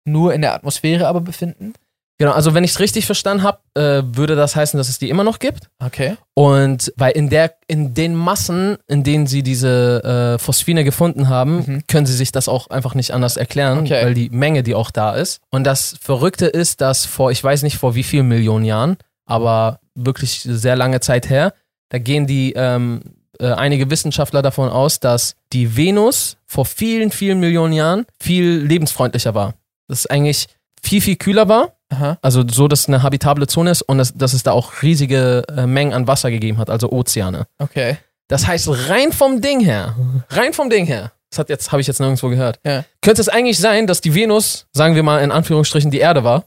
nur 0.05 0.33
in 0.33 0.41
der 0.41 0.53
Atmosphäre 0.53 1.07
aber 1.07 1.21
befinden. 1.21 1.73
Genau, 2.17 2.31
also 2.31 2.53
wenn 2.53 2.63
ich 2.63 2.71
es 2.71 2.79
richtig 2.79 3.05
verstanden 3.05 3.43
habe, 3.43 3.59
äh, 3.73 4.01
würde 4.15 4.37
das 4.37 4.55
heißen, 4.55 4.77
dass 4.77 4.87
es 4.87 4.99
die 4.99 5.09
immer 5.09 5.25
noch 5.25 5.37
gibt. 5.39 5.67
Okay. 5.83 6.15
Und 6.33 6.93
weil 6.95 7.11
in 7.11 7.29
der, 7.29 7.55
in 7.67 7.93
den 7.93 8.15
Massen, 8.15 8.77
in 8.87 9.03
denen 9.03 9.27
sie 9.27 9.43
diese 9.43 10.35
äh, 10.35 10.39
Phosphine 10.41 10.85
gefunden 10.85 11.27
haben, 11.27 11.57
Mhm. 11.67 11.83
können 11.87 12.05
sie 12.05 12.13
sich 12.13 12.31
das 12.31 12.47
auch 12.47 12.69
einfach 12.69 12.95
nicht 12.95 13.11
anders 13.11 13.35
erklären, 13.35 13.79
Okay. 13.79 14.05
weil 14.05 14.13
die 14.13 14.29
Menge, 14.29 14.63
die 14.63 14.75
auch 14.75 14.91
da 14.91 15.13
ist. 15.13 15.41
Und 15.49 15.65
das 15.65 15.97
Verrückte 16.01 16.45
ist, 16.45 16.79
dass 16.79 17.05
vor, 17.05 17.31
ich 17.31 17.43
weiß 17.43 17.63
nicht 17.63 17.77
vor 17.77 17.95
wie 17.95 18.03
vielen 18.03 18.29
Millionen 18.29 18.63
Jahren, 18.63 18.95
aber 19.25 19.81
wirklich 19.93 20.39
sehr 20.39 20.77
lange 20.77 21.01
Zeit 21.01 21.29
her, 21.29 21.53
da 21.89 21.97
gehen 21.99 22.27
die 22.27 22.53
ähm, 22.53 23.01
äh, 23.39 23.47
einige 23.51 23.89
Wissenschaftler 23.89 24.41
davon 24.41 24.69
aus, 24.69 24.99
dass 24.99 25.35
die 25.53 25.75
Venus 25.77 26.37
vor 26.45 26.65
vielen, 26.65 27.11
vielen 27.11 27.39
Millionen 27.39 27.73
Jahren 27.73 28.05
viel 28.19 28.57
lebensfreundlicher 28.59 29.33
war. 29.35 29.53
Dass 29.87 29.99
es 29.99 30.07
eigentlich 30.07 30.47
viel, 30.81 31.01
viel 31.01 31.15
kühler 31.15 31.47
war 31.49 31.73
Aha. 31.89 32.17
also 32.21 32.43
so, 32.47 32.67
dass 32.67 32.81
es 32.81 32.87
eine 32.87 33.03
habitable 33.03 33.47
Zone 33.47 33.71
ist 33.71 33.81
und 33.83 33.97
dass, 33.97 34.13
dass 34.13 34.33
es 34.33 34.43
da 34.43 34.51
auch 34.51 34.81
riesige 34.81 35.43
äh, 35.55 35.65
Mengen 35.67 35.93
an 35.93 36.07
Wasser 36.07 36.31
gegeben 36.31 36.57
hat, 36.57 36.69
also 36.69 36.91
Ozeane. 36.91 37.47
Okay. 37.59 37.97
Das 38.27 38.47
heißt, 38.47 38.69
rein 38.89 39.11
vom 39.11 39.41
Ding 39.41 39.59
her, 39.59 39.95
rein 40.29 40.53
vom 40.53 40.69
Ding 40.69 40.85
her, 40.87 41.11
das 41.29 41.37
hat 41.39 41.49
jetzt, 41.49 41.71
habe 41.71 41.81
ich 41.81 41.87
jetzt 41.87 41.99
nirgendwo 41.99 42.29
gehört, 42.29 42.59
Ja. 42.65 42.83
könnte 43.01 43.21
es 43.21 43.29
eigentlich 43.29 43.59
sein, 43.59 43.85
dass 43.85 44.01
die 44.01 44.15
Venus, 44.15 44.65
sagen 44.73 44.95
wir 44.95 45.03
mal 45.03 45.21
in 45.23 45.31
Anführungsstrichen, 45.31 45.91
die 45.91 45.99
Erde 45.99 46.23
war, 46.23 46.45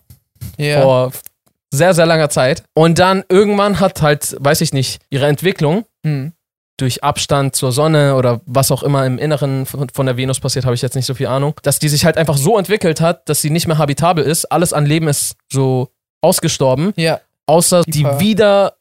Ja. 0.57 0.83
vor 0.83 1.13
sehr, 1.73 1.95
sehr 1.95 2.07
langer 2.07 2.31
Zeit. 2.31 2.63
Und 2.75 2.99
dann 2.99 3.25
irgendwann 3.29 3.79
hat 3.81 4.01
halt, 4.03 4.37
weiß 4.41 4.61
ich 4.63 4.73
nicht, 4.73 5.01
ihre 5.11 5.27
Entwicklung 5.27 5.85
Hm. 6.07 6.33
durch 6.79 7.03
Abstand 7.03 7.57
zur 7.57 7.73
Sonne 7.73 8.15
oder 8.15 8.41
was 8.47 8.71
auch 8.71 8.83
immer 8.85 9.05
im 9.05 9.19
Inneren 9.19 9.67
von, 9.67 9.89
von 9.89 10.07
der 10.07 10.17
Venus 10.17 10.39
passiert, 10.41 10.65
habe 10.65 10.75
ich 10.77 10.83
jetzt 10.83 10.95
nicht 10.95 11.07
so 11.07 11.15
viel 11.15 11.27
Ahnung, 11.27 11.55
dass 11.63 11.79
die 11.81 11.89
sich 11.89 12.05
halt 12.05 12.17
einfach 12.17 12.37
so 12.37 12.57
entwickelt 12.57 13.01
hat, 13.01 13.29
dass 13.29 13.41
sie 13.43 13.51
nicht 13.51 13.67
mehr 13.67 13.79
habitabel 13.79 14.23
ist. 14.25 14.45
Alles 14.53 14.73
an 14.73 14.87
Leben 14.87 15.09
ist 15.09 15.35
so 15.53 15.89
ausgestorben, 16.23 16.93
Ja. 16.97 17.21
außer 17.47 17.83
Die 17.87 18.05
wieder, 18.21 18.75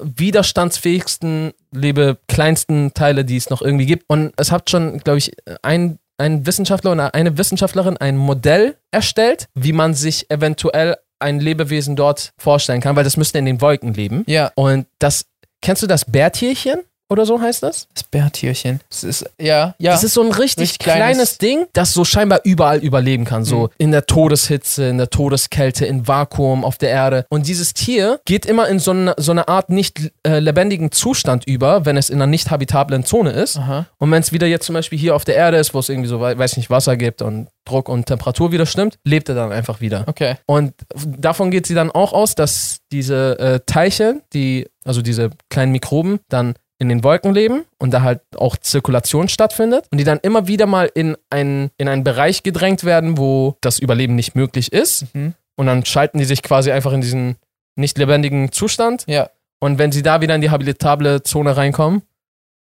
widerstandsfähigsten, 0.58 1.54
lebe 1.72 2.18
kleinsten 2.28 2.94
Teile, 2.94 3.26
die 3.26 3.38
es 3.38 3.50
noch 3.50 3.62
irgendwie 3.62 3.86
gibt. 3.86 4.06
Und 4.08 4.34
es 4.38 4.52
hat 4.52 4.70
schon, 4.70 5.00
glaube 5.00 5.18
ich, 5.20 5.32
ein, 5.62 6.00
ein 6.18 6.46
Wissenschaftler 6.46 6.92
oder 6.94 7.14
eine 7.14 7.38
Wissenschaftlerin 7.38 7.98
ein 7.98 8.18
Modell 8.18 8.76
erstellt, 8.92 9.48
wie 9.56 9.74
man 9.74 9.94
sich 9.94 10.30
eventuell 10.32 10.98
ein 11.20 11.40
Lebewesen 11.40 11.96
dort 11.96 12.34
vorstellen 12.38 12.82
kann, 12.82 12.96
weil 12.96 13.04
das 13.04 13.18
müsste 13.18 13.40
in 13.40 13.46
den 13.46 13.62
Wolken 13.62 13.94
leben. 13.94 14.24
Ja. 14.28 14.52
Und 14.56 14.88
das, 15.00 15.26
kennst 15.62 15.84
du 15.84 15.88
das 15.88 16.06
Bärtierchen 16.06 16.82
oder 17.10 17.26
so 17.26 17.40
heißt 17.42 17.64
das? 17.64 17.88
Das 17.94 18.04
Bärtierchen. 18.04 18.82
Das 18.90 19.04
ist, 19.04 19.26
ja, 19.40 19.76
ja. 19.78 19.92
Das 19.92 20.04
ist 20.04 20.14
so 20.14 20.22
ein 20.22 20.32
richtig, 20.32 20.58
Richtig 20.64 20.80
kleines, 20.80 21.00
kleines- 21.00 21.38
Ding, 21.38 21.66
das 21.74 21.94
so 21.94 22.04
scheinbar 22.06 22.42
überall 22.44 22.80
überleben 22.80 23.26
kann. 23.26 23.44
So 23.44 23.64
Mhm. 23.64 23.70
in 23.78 23.92
der 23.92 24.06
Todeshitze, 24.06 24.88
in 24.90 24.98
der 24.98 25.10
Todeskälte, 25.10 25.86
in 25.86 26.08
Vakuum 26.08 26.66
auf 26.66 26.78
der 26.78 26.90
Erde. 26.90 27.26
Und 27.30 27.48
dieses 27.48 27.74
Tier 27.74 28.20
geht 28.26 28.46
immer 28.46 28.68
in 28.68 28.80
so 28.80 28.92
eine, 28.92 29.14
so 29.18 29.32
eine 29.32 29.48
Art 29.48 29.70
nicht 29.70 30.12
äh, 30.26 30.40
lebendigen 30.40 30.92
Zustand 30.92 31.46
über, 31.46 31.86
wenn 31.86 31.98
es 31.98 32.10
in 32.10 32.18
einer 32.18 32.28
nicht 32.28 32.52
habitablen 32.52 33.06
Zone 33.06 33.32
ist. 33.32 33.58
Aha. 33.58 33.86
Und 33.98 34.12
wenn 34.12 34.22
es 34.22 34.32
wieder 34.32 34.48
jetzt 34.48 34.66
zum 34.66 34.74
Beispiel 34.74 34.98
hier 35.00 35.16
auf 35.16 35.24
der 35.26 35.36
Erde 35.36 35.58
ist, 35.58 35.74
wo 35.74 35.80
es 35.80 35.90
irgendwie 35.90 36.10
so, 36.10 36.20
wei- 36.20 36.38
weiß 36.38 36.58
nicht, 36.58 36.70
Wasser 36.70 36.98
gibt 36.98 37.22
und 37.22 37.48
Druck 37.66 37.90
und 37.90 38.06
Temperatur 38.06 38.52
wieder 38.52 38.66
stimmt, 38.66 38.98
lebt 39.04 39.28
er 39.30 39.36
dann 39.36 39.52
einfach 39.52 39.82
wieder. 39.82 40.04
Okay. 40.08 40.36
Und 40.46 40.74
davon 41.06 41.52
geht 41.52 41.66
sie 41.68 41.74
dann 41.76 41.92
auch 41.92 42.14
aus, 42.14 42.36
dass 42.36 42.80
diese 42.92 43.38
äh, 43.40 43.60
Teilchen, 43.66 44.22
die, 44.34 44.68
also 44.86 45.02
diese 45.02 45.32
kleinen 45.50 45.72
Mikroben, 45.74 46.20
dann 46.30 46.54
in 46.80 46.90
den 46.90 47.04
Wolken 47.04 47.34
leben 47.34 47.66
und 47.80 47.92
da 47.92 48.02
halt 48.02 48.22
auch 48.36 48.56
Zirkulation 48.58 49.30
stattfindet 49.30 49.88
und 49.92 49.98
die 49.98 50.04
dann 50.04 50.20
immer 50.20 50.48
wieder 50.48 50.68
mal 50.68 50.90
in, 50.94 51.18
ein, 51.30 51.72
in 51.78 51.88
einen 51.88 52.04
Bereich 52.04 52.44
gedrängt 52.44 52.84
werden, 52.84 53.18
wo 53.18 53.58
das 53.62 53.80
Überleben 53.80 54.16
nicht 54.16 54.36
möglich 54.36 54.72
ist. 54.72 55.14
Mhm. 55.16 55.34
Und 55.56 55.66
dann 55.66 55.86
schalten 55.86 56.20
die 56.20 56.26
sich 56.26 56.44
quasi 56.44 56.72
einfach 56.72 56.94
in 56.94 57.02
diesen 57.02 57.38
nicht 57.76 57.98
lebendigen 57.98 58.52
Zustand. 58.52 59.06
Ja. 59.08 59.30
Und 59.60 59.80
wenn 59.80 59.92
sie 59.92 60.04
da 60.04 60.22
wieder 60.22 60.36
in 60.36 60.42
die 60.42 60.52
habitable 60.52 61.24
Zone 61.24 61.58
reinkommen, 61.58 62.02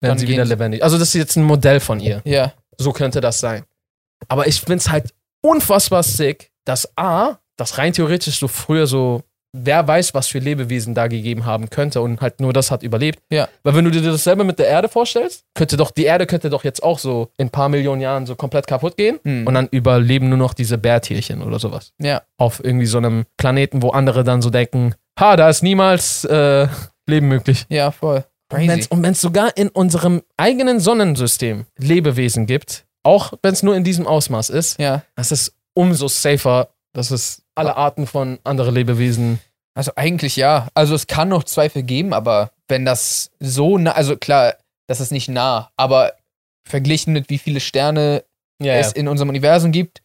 werden 0.03 0.11
Dann 0.11 0.19
sie 0.19 0.29
wieder 0.29 0.45
lebendig. 0.45 0.83
Also 0.83 0.99
das 0.99 1.09
ist 1.09 1.15
jetzt 1.15 1.37
ein 1.37 1.45
Modell 1.45 1.81
von 1.81 2.01
ihr. 2.01 2.21
Ja. 2.25 2.53
So 2.77 2.93
könnte 2.93 3.21
das 3.21 3.41
sein. 3.41 3.65
Aber 4.29 4.47
ich 4.47 4.61
finde 4.61 4.77
es 4.77 4.91
halt 4.91 5.15
unfassbar 5.41 6.03
sick, 6.03 6.51
dass 6.65 6.97
A, 6.97 7.39
das 7.57 7.79
rein 7.79 7.93
theoretisch 7.93 8.39
so 8.39 8.49
früher 8.49 8.87
so, 8.87 9.23
wer 9.53 9.87
weiß, 9.87 10.15
was 10.15 10.29
für 10.29 10.39
Lebewesen 10.39 10.95
da 10.95 11.07
gegeben 11.09 11.45
haben 11.45 11.69
könnte 11.71 12.01
und 12.01 12.21
halt 12.21 12.41
nur 12.41 12.53
das 12.53 12.71
hat 12.71 12.83
überlebt. 12.83 13.21
Ja. 13.31 13.49
Weil 13.63 13.75
wenn 13.75 13.85
du 13.85 13.91
dir 13.91 14.01
dasselbe 14.03 14.45
mit 14.45 14.59
der 14.59 14.67
Erde 14.69 14.89
vorstellst, 14.89 15.45
könnte 15.55 15.77
doch, 15.77 15.91
die 15.91 16.05
Erde 16.05 16.27
könnte 16.27 16.49
doch 16.51 16.65
jetzt 16.65 16.83
auch 16.83 16.99
so 16.99 17.29
in 17.37 17.47
ein 17.49 17.51
paar 17.51 17.69
Millionen 17.69 18.01
Jahren 18.01 18.27
so 18.27 18.35
komplett 18.35 18.67
kaputt 18.67 18.97
gehen 18.97 19.19
Hm. 19.25 19.47
und 19.47 19.55
dann 19.55 19.69
überleben 19.71 20.29
nur 20.29 20.39
noch 20.39 20.55
diese 20.55 20.79
Bärtierchen 20.79 21.43
oder 21.43 21.59
sowas. 21.59 21.93
Ja. 21.99 22.23
Auf 22.39 22.65
irgendwie 22.65 22.87
so 22.87 22.99
einem 22.99 23.25
Planeten, 23.37 23.83
wo 23.83 23.91
andere 23.91 24.25
dann 24.25 24.41
so 24.43 24.51
denken, 24.51 24.95
ha, 25.21 25.37
da 25.37 25.49
ist 25.51 25.63
niemals 25.63 26.25
äh, 26.25 26.67
Leben 27.07 27.29
möglich. 27.29 27.67
Ja, 27.69 27.91
voll. 27.91 28.25
Und 28.53 28.69
wenn's- 28.69 28.87
Und 28.89 29.03
wenn 29.03 29.13
es 29.13 29.21
sogar 29.21 29.57
in 29.57 29.69
unserem 29.69 30.23
eigenen 30.37 30.79
Sonnensystem 30.81 31.67
Lebewesen 31.79 32.47
gibt, 32.47 32.85
auch 33.03 33.33
wenn 33.43 33.53
es 33.53 33.63
nur 33.63 33.75
in 33.77 33.85
diesem 33.85 34.07
Ausmaß 34.07 34.51
ist, 34.51 34.79
Ja. 34.81 35.03
das 35.17 35.33
ist 35.33 35.55
umso 35.75 36.07
safer, 36.09 36.69
dass 36.93 37.11
es 37.11 37.43
alle 37.55 37.77
Arten 37.77 38.07
von 38.07 38.39
anderen 38.45 38.75
Lebewesen. 38.75 39.41
Also 39.75 39.93
eigentlich 39.97 40.37
ja. 40.37 40.69
Also 40.75 40.95
es 40.95 41.07
kann 41.07 41.29
noch 41.29 41.45
Zweifel 41.45 41.83
geben, 41.83 42.13
aber 42.13 42.51
wenn 42.69 42.85
das 42.85 43.31
so 43.41 43.79
nah, 43.79 43.93
also 43.93 44.17
klar, 44.17 44.55
das 44.87 45.01
ist 45.01 45.13
nicht 45.13 45.29
nah, 45.29 45.71
aber 45.77 46.13
verglichen 46.69 47.13
mit 47.13 47.31
wie 47.31 47.39
viele 47.39 47.61
Sterne 47.61 48.25
Ja, 48.61 48.75
es 48.75 48.93
in 48.93 49.09
unserem 49.09 49.31
Universum 49.31 49.73
gibt, 49.73 50.03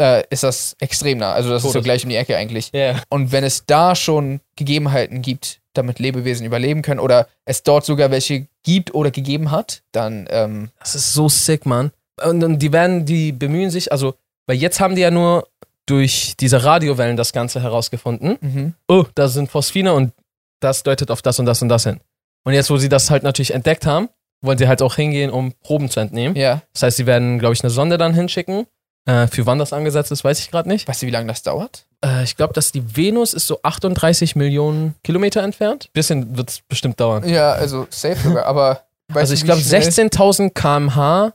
äh, 0.00 0.22
ist 0.30 0.44
das 0.44 0.76
extrem 0.80 1.18
nah. 1.18 1.32
Also 1.32 1.50
das 1.50 1.64
ist 1.64 1.72
so 1.72 1.78
Todes- 1.78 1.84
gleich 1.84 2.04
um 2.04 2.10
die 2.10 2.16
Ecke 2.16 2.36
eigentlich. 2.36 2.70
ja. 2.72 3.00
Und 3.08 3.32
wenn 3.32 3.44
es 3.44 3.66
da 3.66 3.94
schon 3.96 4.40
Gegebenheiten 4.56 5.22
gibt, 5.22 5.60
damit 5.74 5.98
Lebewesen 5.98 6.46
überleben 6.46 6.82
können 6.82 7.00
oder 7.00 7.28
es 7.44 7.62
dort 7.62 7.84
sogar 7.84 8.10
welche 8.10 8.46
gibt 8.62 8.94
oder 8.94 9.10
gegeben 9.10 9.50
hat, 9.50 9.82
dann 9.92 10.26
ähm, 10.30 10.70
Das 10.80 10.94
ist 10.94 11.12
so 11.12 11.28
sick, 11.28 11.66
Mann. 11.66 11.90
Und, 12.24 12.42
und 12.42 12.58
die 12.60 12.72
werden, 12.72 13.04
die 13.06 13.32
bemühen 13.32 13.70
sich, 13.70 13.92
also, 13.92 14.14
weil 14.46 14.56
jetzt 14.56 14.80
haben 14.80 14.94
die 14.96 15.02
ja 15.02 15.10
nur 15.10 15.46
durch 15.88 16.34
diese 16.38 16.64
Radiowellen 16.64 17.16
das 17.16 17.32
Ganze 17.32 17.60
herausgefunden. 17.62 18.36
mhm. 18.40 18.74
Oh, 18.88 19.04
da 19.14 19.28
sind 19.28 19.50
Phosphine 19.50 19.92
und 19.94 20.12
das 20.60 20.82
deutet 20.82 21.10
auf 21.10 21.22
das 21.22 21.38
und 21.38 21.46
das 21.46 21.62
und 21.62 21.68
das 21.68 21.84
hin. 21.84 22.00
Und 22.44 22.52
jetzt, 22.52 22.70
wo 22.70 22.76
sie 22.76 22.88
das 22.88 23.10
halt 23.10 23.22
natürlich 23.22 23.52
entdeckt 23.54 23.86
haben, 23.86 24.08
wollen 24.42 24.58
sie 24.58 24.68
halt 24.68 24.82
auch 24.82 24.94
hingehen, 24.96 25.30
um 25.30 25.52
Proben 25.62 25.90
zu 25.90 26.00
entnehmen. 26.00 26.36
ja. 26.36 26.62
Das 26.72 26.82
heißt, 26.84 26.96
sie 26.96 27.06
werden, 27.06 27.38
glaube 27.38 27.54
ich, 27.54 27.62
eine 27.62 27.70
Sonde 27.70 27.98
dann 27.98 28.14
hinschicken. 28.14 28.66
Äh, 29.06 29.26
für 29.26 29.46
wann 29.46 29.58
das 29.58 29.72
angesetzt 29.72 30.12
ist, 30.12 30.22
weiß 30.22 30.38
ich 30.40 30.50
gerade 30.50 30.68
nicht. 30.68 30.86
Weißt 30.86 31.02
du, 31.02 31.06
wie 31.06 31.10
lange 31.10 31.28
das 31.28 31.42
dauert? 31.42 31.86
Äh, 32.04 32.24
ich 32.24 32.36
glaube, 32.36 32.52
dass 32.52 32.72
die 32.72 32.96
Venus 32.96 33.32
ist 33.34 33.46
so 33.46 33.60
38 33.62 34.36
Millionen 34.36 34.94
Kilometer 35.02 35.42
entfernt. 35.42 35.90
Bisschen 35.94 36.36
wird 36.36 36.50
es 36.50 36.60
bestimmt 36.68 37.00
dauern. 37.00 37.26
Ja, 37.28 37.52
also 37.52 37.86
safe 37.90 38.16
sogar, 38.16 38.44
aber 38.46 38.82
weißt 39.08 39.18
also 39.30 39.34
ich 39.34 39.44
glaube, 39.44 39.62
schnell- 39.62 39.82
16.000 39.82 40.50
km/h 40.52 41.32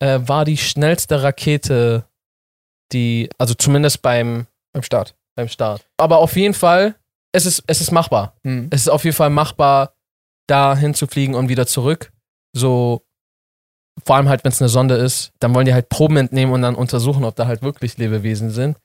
äh, 0.00 0.20
war 0.22 0.44
die 0.44 0.58
schnellste 0.58 1.22
Rakete, 1.22 2.04
die, 2.92 3.28
also 3.38 3.54
zumindest 3.54 4.02
beim, 4.02 4.46
beim 4.72 4.82
Start. 4.82 5.14
beim 5.36 5.48
Start. 5.48 5.86
Aber 5.96 6.18
auf 6.18 6.36
jeden 6.36 6.54
Fall, 6.54 6.96
es 7.32 7.46
ist, 7.46 7.62
es 7.66 7.80
ist 7.80 7.90
machbar. 7.92 8.34
Hm. 8.44 8.68
Es 8.70 8.82
ist 8.82 8.88
auf 8.88 9.04
jeden 9.04 9.16
Fall 9.16 9.30
machbar, 9.30 9.94
da 10.48 10.76
hinzufliegen 10.76 11.34
und 11.34 11.48
wieder 11.48 11.66
zurück. 11.66 12.12
So, 12.56 13.04
vor 14.04 14.16
allem 14.16 14.28
halt, 14.28 14.42
wenn 14.44 14.50
es 14.52 14.60
eine 14.60 14.68
Sonde 14.68 14.96
ist, 14.96 15.32
dann 15.38 15.54
wollen 15.54 15.66
die 15.66 15.74
halt 15.74 15.88
Proben 15.88 16.16
entnehmen 16.16 16.52
und 16.52 16.62
dann 16.62 16.74
untersuchen, 16.74 17.24
ob 17.24 17.36
da 17.36 17.46
halt 17.46 17.62
wirklich 17.62 17.98
Lebewesen 17.98 18.50
sind. 18.50 18.76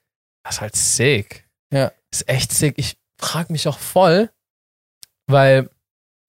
Das 0.44 0.56
ist 0.56 0.62
halt 0.62 0.76
sick. 0.76 1.48
Ja. 1.74 1.92
Das 2.12 2.22
ist 2.22 2.30
echt 2.30 2.52
sick. 2.52 2.76
Ich 2.78 2.98
frage 3.20 3.52
mich 3.52 3.68
auch 3.68 3.80
voll, 3.80 4.30
weil 5.28 5.70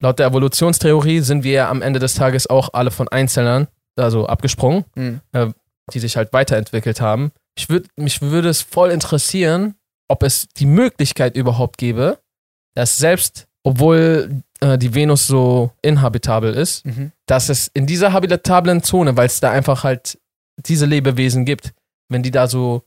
laut 0.01 0.17
der 0.19 0.27
Evolutionstheorie 0.27 1.19
sind 1.19 1.43
wir 1.43 1.51
ja 1.51 1.69
am 1.69 1.81
Ende 1.83 1.99
des 1.99 2.15
Tages 2.15 2.47
auch 2.47 2.69
alle 2.73 2.89
von 2.91 3.07
Einzellern, 3.07 3.67
also 3.95 4.25
abgesprungen, 4.25 4.85
Hm. 4.95 5.21
die 5.93 5.99
sich 5.99 6.17
halt 6.17 6.33
weiterentwickelt 6.33 6.99
haben. 7.01 7.31
Ich 7.57 7.69
würd, 7.69 7.87
mich 7.97 8.21
würde 8.21 8.49
es 8.49 8.61
voll 8.61 8.91
interessieren, 8.91 9.75
ob 10.07 10.23
es 10.23 10.47
die 10.57 10.65
Möglichkeit 10.65 11.35
überhaupt 11.35 11.77
gäbe, 11.77 12.19
dass 12.75 12.97
selbst, 12.97 13.47
obwohl 13.63 14.43
äh, 14.61 14.77
die 14.77 14.93
Venus 14.93 15.27
so 15.27 15.71
inhabitabel 15.81 16.53
ist, 16.53 16.85
Mhm. 16.85 17.11
dass 17.25 17.49
es 17.49 17.69
in 17.73 17.87
dieser 17.87 18.13
habitablen 18.13 18.83
Zone, 18.83 19.17
weil 19.17 19.25
es 19.25 19.39
da 19.39 19.51
einfach 19.51 19.83
halt 19.83 20.19
diese 20.57 20.85
Lebewesen 20.85 21.45
gibt, 21.45 21.73
wenn 22.09 22.23
die 22.23 22.31
da 22.31 22.47
so 22.47 22.83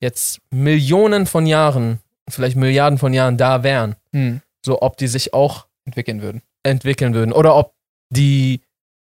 jetzt 0.00 0.40
Millionen 0.50 1.26
von 1.26 1.46
Jahren, 1.46 2.00
vielleicht 2.28 2.56
Milliarden 2.56 2.98
von 2.98 3.12
Jahren 3.12 3.36
da 3.36 3.62
wären, 3.62 3.94
Hm. 4.12 4.40
so 4.64 4.82
ob 4.82 4.96
die 4.96 5.06
sich 5.08 5.32
auch 5.34 5.66
Entwickeln 5.86 6.22
würden. 6.22 6.42
entwickeln 6.62 7.12
würden 7.14 7.32
oder 7.32 7.54
ob 7.56 7.74
die 8.10 8.62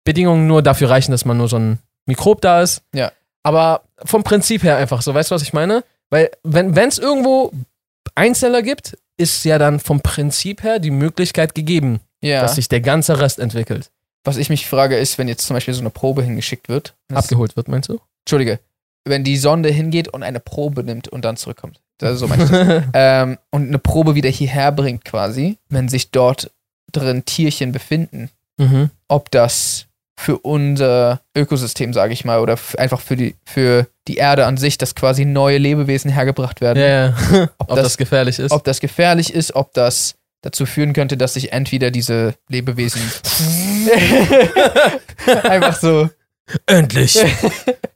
Bedingungen 0.05 0.47
nur 0.47 0.63
dafür 0.63 0.91
reichen, 0.91 1.11
dass 1.11 1.25
man 1.25 1.39
nur 1.39 1.49
so 1.49 1.57
ein 1.59 1.79
Mikrob 2.07 2.41
da 2.43 2.61
ist. 2.63 2.83
Ja. 2.95 3.11
Aber 3.47 3.83
vom 4.05 4.25
Prinzip 4.25 4.65
her 4.65 4.77
einfach 4.77 5.03
so, 5.03 5.15
weißt 5.15 5.31
du, 5.31 5.37
was 5.37 5.43
ich 5.43 5.53
meine? 5.53 5.85
Weil 6.11 6.33
wenn 6.43 6.77
es 6.77 6.99
irgendwo 6.99 7.53
Einzeller 8.17 8.61
gibt, 8.61 8.99
ist 9.17 9.45
ja 9.45 9.57
dann 9.59 9.79
vom 9.79 10.01
Prinzip 10.01 10.65
her 10.65 10.81
die 10.81 10.91
Möglichkeit 10.91 11.55
gegeben, 11.55 12.01
Ja. 12.21 12.43
dass 12.43 12.57
sich 12.57 12.67
der 12.67 12.81
ganze 12.81 13.21
Rest 13.21 13.39
entwickelt. 13.39 13.93
Was 14.25 14.37
ich 14.37 14.51
mich 14.51 14.67
frage, 14.67 14.97
ist, 14.97 15.17
wenn 15.17 15.29
jetzt 15.29 15.47
zum 15.47 15.55
Beispiel 15.55 15.75
so 15.75 15.81
eine 15.81 15.91
Probe 15.91 16.25
hingeschickt 16.25 16.69
wird. 16.69 16.95
Abgeholt 17.15 17.57
wird, 17.57 17.69
meinst 17.69 17.89
du? 17.89 18.01
Entschuldige. 18.25 18.59
Wenn 19.05 19.23
die 19.23 19.37
Sonde 19.37 19.69
hingeht 19.69 20.09
und 20.09 20.25
eine 20.25 20.41
Probe 20.41 20.83
nimmt 20.83 21.07
und 21.07 21.25
dann 21.25 21.37
zurückkommt. 21.37 21.81
So 22.03 22.27
meine 22.27 22.43
ich 22.43 22.51
das. 22.51 22.83
ähm, 22.95 23.39
und 23.53 23.69
eine 23.69 23.79
Probe 23.79 24.17
wieder 24.17 24.29
hierher 24.29 24.73
bringt 24.73 25.05
quasi, 25.05 25.57
wenn 25.69 25.89
sich 25.89 26.11
dort 26.11 26.51
drin 26.91 27.25
Tierchen 27.25 27.71
befinden, 27.71 28.29
mhm. 28.59 28.91
ob 29.07 29.31
das 29.31 29.86
für 30.19 30.39
unser 30.39 31.21
Ökosystem, 31.37 31.93
sage 31.93 32.13
ich 32.13 32.25
mal, 32.25 32.41
oder 32.41 32.59
einfach 32.79 33.01
für 33.01 33.17
die, 33.17 33.37
für 33.45 33.87
die 34.09 34.17
Erde 34.17 34.47
an 34.47 34.57
sich, 34.57 34.79
dass 34.79 34.95
quasi 34.95 35.25
neue 35.25 35.59
Lebewesen 35.59 36.11
hergebracht 36.11 36.61
werden. 36.61 36.81
Ja, 36.81 36.89
ja. 36.89 37.49
Ob, 37.59 37.59
Ob 37.71 37.77
das, 37.77 37.83
das 37.83 37.97
gefährlich 37.99 38.39
ist. 38.39 38.53
ob 38.53 38.65
das 38.65 38.81
gefährlich 38.81 39.33
ist, 39.33 39.55
ob 39.55 39.75
das 39.75 40.15
dazu 40.43 40.65
führen 40.65 40.93
könnte, 40.93 41.17
dass 41.17 41.35
sich 41.35 41.53
entweder 41.53 41.91
diese 41.91 42.35
Lebewesen 42.49 43.03
einfach 45.43 45.77
so. 45.77 46.09
Endlich 46.67 47.19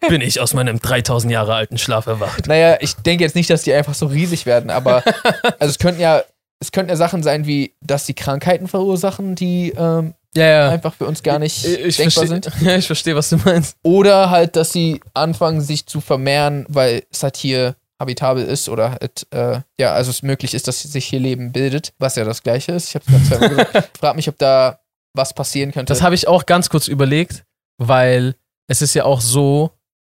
bin 0.09 0.21
ich 0.21 0.41
aus 0.41 0.55
meinem 0.55 0.81
3000 0.81 1.33
Jahre 1.33 1.55
alten 1.55 1.79
Schlaf 1.79 2.09
erwacht. 2.09 2.49
Naja, 2.49 2.79
ich 2.81 2.97
denke 2.97 3.23
jetzt 3.23 3.37
nicht, 3.37 3.49
dass 3.49 3.63
die 3.63 3.73
einfach 3.73 3.95
so 3.95 4.07
riesig 4.07 4.45
werden, 4.45 4.71
aber 4.71 5.05
also 5.61 5.71
es 5.71 5.79
könnten 5.79 6.01
ja, 6.01 6.23
es 6.59 6.73
könnten 6.73 6.91
ja 6.91 6.97
Sachen 6.97 7.23
sein, 7.23 7.47
wie 7.47 7.75
dass 7.81 8.07
sie 8.07 8.15
Krankheiten 8.15 8.67
verursachen, 8.67 9.37
die 9.37 9.73
ähm, 9.77 10.15
Ja, 10.37 10.45
ja. 10.45 10.69
einfach 10.71 10.95
für 10.95 11.07
uns 11.07 11.23
gar 11.23 11.39
nicht 11.39 11.65
Ich, 11.65 11.81
ich 11.81 11.97
denkbar 11.97 12.27
verstehe, 12.27 12.53
sind. 12.53 12.53
ja, 12.63 12.77
ich 12.77 12.87
verstehe, 12.87 13.17
was 13.17 13.31
du 13.31 13.37
meinst. 13.39 13.77
Oder 13.83 14.31
halt, 14.31 14.57
dass 14.57 14.73
sie 14.73 15.01
anfangen, 15.13 15.61
sich 15.61 15.87
zu 15.87 16.01
vermehren, 16.01 16.67
weil 16.69 17.03
es 17.11 17.23
halt 17.23 17.37
hier 17.37 17.77
habitabel 17.99 18.45
ist 18.45 18.69
oder 18.69 18.93
halt, 18.93 19.27
äh, 19.31 19.61
ja, 19.79 19.93
also 19.93 20.11
es 20.11 20.23
möglich 20.23 20.55
ist, 20.55 20.69
dass 20.69 20.83
sich 20.83 21.05
hier 21.05 21.21
Leben 21.21 21.53
bildet, 21.53 21.93
was 21.99 22.17
ja 22.17 22.25
das 22.25 22.43
gleiche 22.43 22.73
ist. 22.73 22.89
Ich 22.89 22.95
habe 22.95 23.05
es 23.15 23.29
gerade 23.29 23.49
gesagt. 23.49 23.75
Ich 23.95 24.01
frage 24.01 24.17
mich, 24.17 24.29
ob 24.29 24.39
da 24.39 24.81
was 25.15 25.35
passieren 25.35 25.73
könnte. 25.73 25.93
Das 25.93 26.03
habe 26.03 26.15
ich 26.15 26.27
auch 26.27 26.47
ganz 26.47 26.71
kurz 26.71 26.89
überlegt, 26.89 27.45
weil 27.79 28.37
es 28.69 28.81
ist 28.81 28.95
ja 28.95 29.05
auch 29.05 29.21
so, 29.21 29.73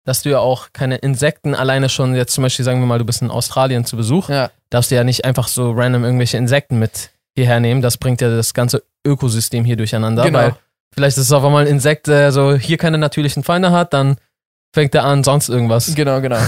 dass 0.04 0.22
du 0.22 0.30
ja 0.30 0.38
auch 0.38 0.68
keine 0.72 0.96
Insekten 0.96 1.54
alleine 1.54 1.88
schon, 1.88 2.14
jetzt 2.14 2.34
zum 2.34 2.42
Beispiel 2.42 2.64
sagen 2.64 2.80
wir 2.80 2.86
mal, 2.86 2.98
du 2.98 3.04
bist 3.04 3.22
in 3.22 3.30
Australien 3.30 3.84
zu 3.84 3.96
Besuch, 3.96 4.28
ja, 4.28 4.50
darfst 4.70 4.90
du 4.90 4.94
ja 4.94 5.04
nicht 5.04 5.24
einfach 5.24 5.48
so 5.48 5.72
random 5.72 6.04
irgendwelche 6.04 6.36
Insekten 6.36 6.78
mit 6.78 7.10
hierher 7.36 7.60
nehmen. 7.60 7.82
Das 7.82 7.96
bringt 7.98 8.20
ja 8.20 8.28
das 8.34 8.54
ganze 8.54 8.82
Ökosystem 9.06 9.64
hier 9.64 9.76
durcheinander. 9.76 10.24
Genau. 10.24 10.38
Weil 10.38 10.56
vielleicht 10.94 11.16
ist 11.18 11.24
es 11.24 11.32
auf 11.32 11.44
einmal 11.44 11.64
ein 11.64 11.70
Insekt, 11.70 12.06
der 12.06 12.32
so 12.32 12.54
hier 12.54 12.78
keine 12.78 12.98
natürlichen 12.98 13.42
Feinde 13.42 13.70
hat, 13.70 13.92
dann 13.92 14.16
fängt 14.74 14.94
er 14.94 15.04
an, 15.04 15.24
sonst 15.24 15.48
irgendwas 15.48 15.94
genau, 15.94 16.20
genau. 16.20 16.38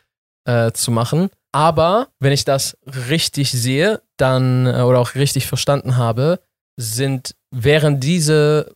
äh, 0.46 0.72
zu 0.72 0.90
machen. 0.90 1.30
Aber 1.52 2.08
wenn 2.20 2.32
ich 2.32 2.44
das 2.44 2.76
richtig 3.08 3.52
sehe, 3.52 4.02
dann 4.16 4.66
äh, 4.66 4.82
oder 4.82 4.98
auch 4.98 5.14
richtig 5.14 5.46
verstanden 5.46 5.96
habe, 5.96 6.40
sind 6.76 7.36
wären 7.50 8.00
diese 8.00 8.74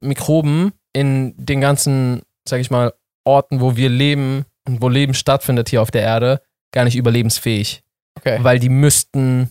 Mikroben 0.00 0.72
in 0.92 1.34
den 1.36 1.60
ganzen, 1.60 2.22
sag 2.48 2.60
ich 2.60 2.70
mal, 2.70 2.92
Orten, 3.24 3.60
wo 3.60 3.76
wir 3.76 3.88
leben 3.88 4.44
und 4.66 4.82
wo 4.82 4.88
Leben 4.88 5.14
stattfindet 5.14 5.68
hier 5.68 5.82
auf 5.82 5.90
der 5.90 6.02
Erde, 6.02 6.40
gar 6.72 6.84
nicht 6.84 6.96
überlebensfähig, 6.96 7.82
Okay. 8.18 8.38
weil 8.40 8.58
die 8.58 8.68
müssten 8.68 9.50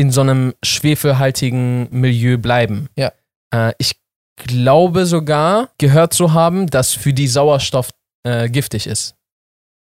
in 0.00 0.10
so 0.10 0.22
einem 0.22 0.54
schwefelhaltigen 0.64 1.88
Milieu 1.90 2.38
bleiben. 2.38 2.88
Ja. 2.96 3.12
Äh, 3.54 3.74
ich 3.76 4.00
glaube 4.36 5.04
sogar 5.04 5.68
gehört 5.76 6.14
zu 6.14 6.32
haben, 6.32 6.68
dass 6.68 6.94
für 6.94 7.12
die 7.12 7.28
Sauerstoff 7.28 7.90
äh, 8.26 8.48
giftig 8.48 8.86
ist. 8.86 9.14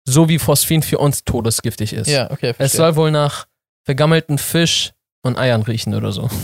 So 0.05 0.29
wie 0.29 0.41
Phosphin 0.41 0.83
für 0.83 0.99
uns 0.99 1.23
todesgiftig 1.23 1.93
ist. 1.93 2.09
Ja, 2.09 2.33
okay, 2.33 2.51
Es 2.51 2.57
verstehe. 2.57 2.79
soll 2.79 2.97
wohl 2.97 3.11
nach 3.13 3.47
vergammelten 3.85 4.39
Fisch 4.39 4.91
und 5.23 5.39
Eiern 5.39 5.63
riechen 5.63 5.95
oder 5.95 6.11
so. 6.13 6.29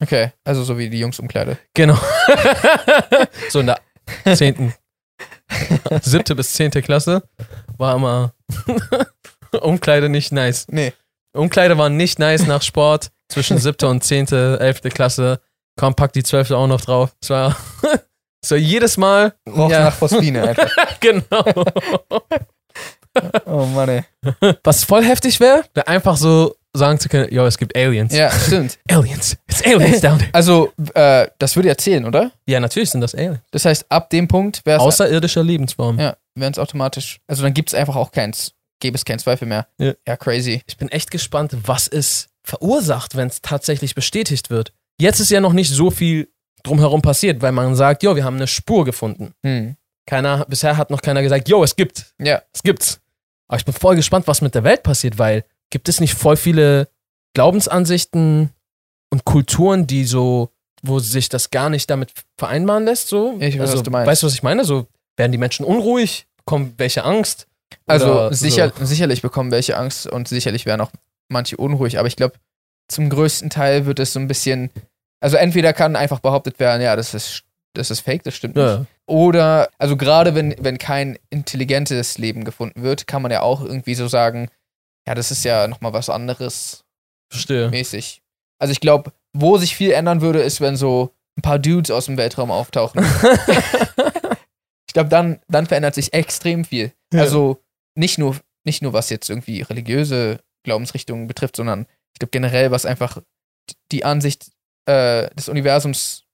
Okay, 0.00 0.30
also 0.44 0.62
so 0.62 0.78
wie 0.78 0.88
die 0.88 1.00
Jungsumkleide. 1.00 1.58
Genau. 1.74 1.98
so 3.50 3.58
in 3.58 3.66
der 3.66 3.80
zehnten, 4.36 4.72
siebte 6.02 6.36
bis 6.36 6.52
zehnte 6.52 6.82
Klasse 6.82 7.28
war 7.78 7.96
immer 7.96 8.32
Umkleide 9.60 10.08
nicht 10.08 10.30
nice. 10.30 10.66
Nee. 10.68 10.92
Umkleide 11.32 11.78
war 11.78 11.88
nicht 11.88 12.20
nice 12.20 12.46
nach 12.46 12.62
Sport 12.62 13.10
zwischen 13.28 13.58
siebte 13.58 13.88
und 13.88 14.02
zehnte, 14.04 14.58
elfte 14.60 14.88
Klasse. 14.90 15.40
Komm, 15.78 15.94
pack 15.94 16.12
die 16.12 16.22
zwölfte 16.22 16.56
auch 16.56 16.66
noch 16.66 16.80
drauf. 16.80 17.14
Es 17.22 17.30
war 17.30 17.56
so 18.44 18.56
jedes 18.56 18.96
Mal. 18.96 19.34
Roch 19.48 19.70
Ja. 19.70 19.84
nach 19.84 19.94
Phosphine 19.94 20.48
einfach. 20.48 20.70
Genau. 21.00 21.44
Oh 23.46 23.64
Mann, 23.66 23.88
ey. 23.88 24.04
Was 24.64 24.84
voll 24.84 25.04
heftig 25.04 25.40
wäre, 25.40 25.64
wäre 25.74 25.88
einfach 25.88 26.16
so 26.16 26.54
sagen 26.76 27.00
zu 27.00 27.08
können, 27.08 27.32
yo, 27.32 27.44
es 27.46 27.58
gibt 27.58 27.76
Aliens. 27.76 28.14
Ja, 28.14 28.30
stimmt. 28.30 28.78
Aliens. 28.88 29.36
It's 29.48 29.64
Aliens 29.64 30.00
down 30.00 30.18
there. 30.18 30.30
Also, 30.32 30.72
äh, 30.94 31.26
das 31.38 31.56
würde 31.56 31.68
ja 31.68 31.76
zählen, 31.76 32.04
oder? 32.04 32.30
Ja, 32.46 32.60
natürlich 32.60 32.90
sind 32.90 33.00
das 33.00 33.14
Aliens. 33.14 33.38
Das 33.50 33.64
heißt, 33.64 33.86
ab 33.88 34.10
dem 34.10 34.28
Punkt 34.28 34.60
wäre 34.64 34.78
es 34.78 34.82
Außerirdischer 34.84 35.42
Lebensform. 35.42 35.98
ja, 35.98 36.16
wären 36.36 36.52
es 36.52 36.58
automatisch. 36.58 37.20
Also 37.26 37.42
dann 37.42 37.54
gibt 37.54 37.70
es 37.70 37.74
einfach 37.74 37.96
auch 37.96 38.12
keins, 38.12 38.52
gäbe 38.80 38.96
es 38.96 39.04
keinen 39.04 39.18
Zweifel 39.18 39.48
mehr. 39.48 39.66
Ja. 39.78 39.94
ja 40.06 40.16
crazy. 40.16 40.62
Ich 40.66 40.76
bin 40.76 40.88
echt 40.88 41.10
gespannt, 41.10 41.56
was 41.64 41.88
es 41.88 42.28
verursacht, 42.48 43.14
wenn 43.16 43.28
es 43.28 43.42
tatsächlich 43.42 43.94
bestätigt 43.94 44.50
wird. 44.50 44.72
Jetzt 45.00 45.20
ist 45.20 45.30
ja 45.30 45.40
noch 45.40 45.52
nicht 45.52 45.70
so 45.70 45.90
viel 45.90 46.28
drumherum 46.62 47.02
passiert, 47.02 47.42
weil 47.42 47.52
man 47.52 47.74
sagt, 47.76 48.02
jo, 48.02 48.16
wir 48.16 48.24
haben 48.24 48.36
eine 48.36 48.46
Spur 48.46 48.84
gefunden. 48.84 49.34
Hm. 49.44 49.76
Keiner, 50.06 50.46
bisher 50.46 50.76
hat 50.76 50.90
noch 50.90 51.02
keiner 51.02 51.22
gesagt, 51.22 51.48
jo, 51.48 51.62
es 51.62 51.76
gibt, 51.76 52.14
Ja, 52.18 52.42
es 52.52 52.62
gibt's. 52.62 53.00
Aber 53.48 53.58
ich 53.58 53.64
bin 53.64 53.74
voll 53.74 53.96
gespannt, 53.96 54.26
was 54.26 54.40
mit 54.40 54.54
der 54.54 54.64
Welt 54.64 54.82
passiert, 54.82 55.18
weil 55.18 55.44
gibt 55.70 55.88
es 55.88 56.00
nicht 56.00 56.14
voll 56.14 56.36
viele 56.36 56.88
Glaubensansichten 57.34 58.50
und 59.10 59.24
Kulturen, 59.24 59.86
die 59.86 60.04
so, 60.04 60.50
wo 60.82 60.98
sich 60.98 61.28
das 61.28 61.50
gar 61.50 61.68
nicht 61.70 61.88
damit 61.90 62.12
vereinbaren 62.36 62.84
lässt, 62.84 63.08
so? 63.08 63.36
Ich 63.40 63.54
weiß, 63.54 63.60
also, 63.60 63.74
was 63.74 63.82
du 63.82 63.90
meinst. 63.90 64.06
Weißt 64.08 64.22
du, 64.22 64.26
was 64.26 64.34
ich 64.34 64.42
meine? 64.42 64.64
So, 64.64 64.86
werden 65.16 65.32
die 65.32 65.38
Menschen 65.38 65.64
unruhig? 65.64 66.26
Kommen 66.44 66.74
welche 66.78 67.04
Angst? 67.04 67.46
also 67.86 68.32
sicher, 68.32 68.72
So. 68.78 68.84
sicherlich 68.86 69.20
bekommen 69.20 69.50
welche 69.50 69.76
Angst 69.76 70.06
und 70.06 70.28
sicherlich 70.28 70.64
wären 70.64 70.80
auch 70.80 70.90
manche 71.28 71.56
unruhig, 71.56 71.98
aber 71.98 72.08
ich 72.08 72.16
glaube, 72.16 72.36
zum 72.88 73.10
größten 73.10 73.50
Teil 73.50 73.86
wird 73.86 73.98
es 73.98 74.12
so 74.12 74.20
ein 74.20 74.28
bisschen, 74.28 74.70
also 75.20 75.36
entweder 75.36 75.72
kann 75.72 75.96
einfach 75.96 76.20
behauptet 76.20 76.58
werden, 76.58 76.82
ja, 76.82 76.96
das 76.96 77.14
ist, 77.14 77.44
das 77.74 77.90
ist 77.90 78.00
fake, 78.00 78.22
das 78.22 78.34
stimmt 78.34 78.56
nicht. 78.56 78.64
Ja. 78.64 78.86
Oder, 79.06 79.68
also 79.78 79.96
gerade 79.96 80.34
wenn, 80.34 80.54
wenn 80.58 80.78
kein 80.78 81.18
intelligentes 81.30 82.18
Leben 82.18 82.44
gefunden 82.44 82.82
wird, 82.82 83.06
kann 83.06 83.22
man 83.22 83.30
ja 83.30 83.42
auch 83.42 83.62
irgendwie 83.62 83.94
so 83.94 84.08
sagen, 84.08 84.48
ja, 85.06 85.14
das 85.14 85.30
ist 85.30 85.44
ja 85.44 85.68
nochmal 85.68 85.92
was 85.92 86.10
anderes 86.10 86.84
Verstehe. 87.30 87.68
mäßig. 87.68 88.22
Also 88.58 88.72
ich 88.72 88.80
glaube, 88.80 89.12
wo 89.32 89.58
sich 89.58 89.76
viel 89.76 89.92
ändern 89.92 90.20
würde, 90.20 90.40
ist, 90.40 90.60
wenn 90.60 90.76
so 90.76 91.14
ein 91.36 91.42
paar 91.42 91.58
Dudes 91.58 91.90
aus 91.90 92.06
dem 92.06 92.16
Weltraum 92.16 92.50
auftauchen. 92.50 93.02
ich 94.86 94.92
glaube, 94.92 95.08
dann, 95.08 95.40
dann 95.48 95.66
verändert 95.66 95.94
sich 95.94 96.12
extrem 96.12 96.64
viel. 96.64 96.92
Ja. 97.12 97.20
Also 97.20 97.62
nicht 97.94 98.18
nur, 98.18 98.36
nicht 98.64 98.82
nur 98.82 98.92
was 98.92 99.10
jetzt 99.10 99.30
irgendwie 99.30 99.62
religiöse 99.62 100.40
Glaubensrichtungen 100.64 101.26
betrifft, 101.26 101.56
sondern 101.56 101.86
ich 102.14 102.18
glaube 102.20 102.30
generell, 102.30 102.70
was 102.70 102.86
einfach 102.86 103.22
die 103.92 104.04
Ansicht 104.04 104.50
äh, 104.86 105.28
des 105.34 105.48
Universums 105.48 106.24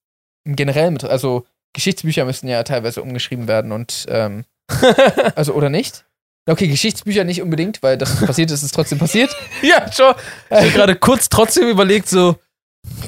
im 0.45 0.57
Generellen 0.57 0.95
betrifft. 0.95 1.13
Also 1.13 1.47
Geschichtsbücher 1.73 2.25
müssen 2.25 2.49
ja 2.49 2.63
teilweise 2.63 3.03
umgeschrieben 3.03 3.49
werden 3.49 3.73
und 3.73 4.07
ähm, 4.09 4.45
also 5.35 5.55
oder 5.55 5.71
nicht? 5.71 6.05
Okay, 6.47 6.69
Geschichtsbücher 6.69 7.25
nicht 7.25 7.41
unbedingt, 7.41 7.83
weil 7.83 7.97
das 7.97 8.21
passiert 8.21 8.51
ist, 8.51 8.63
ist 8.63 8.75
trotzdem 8.75 8.99
passiert. 8.99 9.35
Ja, 9.63 9.91
schon. 9.91 10.15
Ich 10.51 10.57
habe 10.57 10.71
gerade 10.73 10.97
kurz 10.97 11.29
trotzdem 11.31 11.69
überlegt, 11.69 12.09
so 12.09 12.37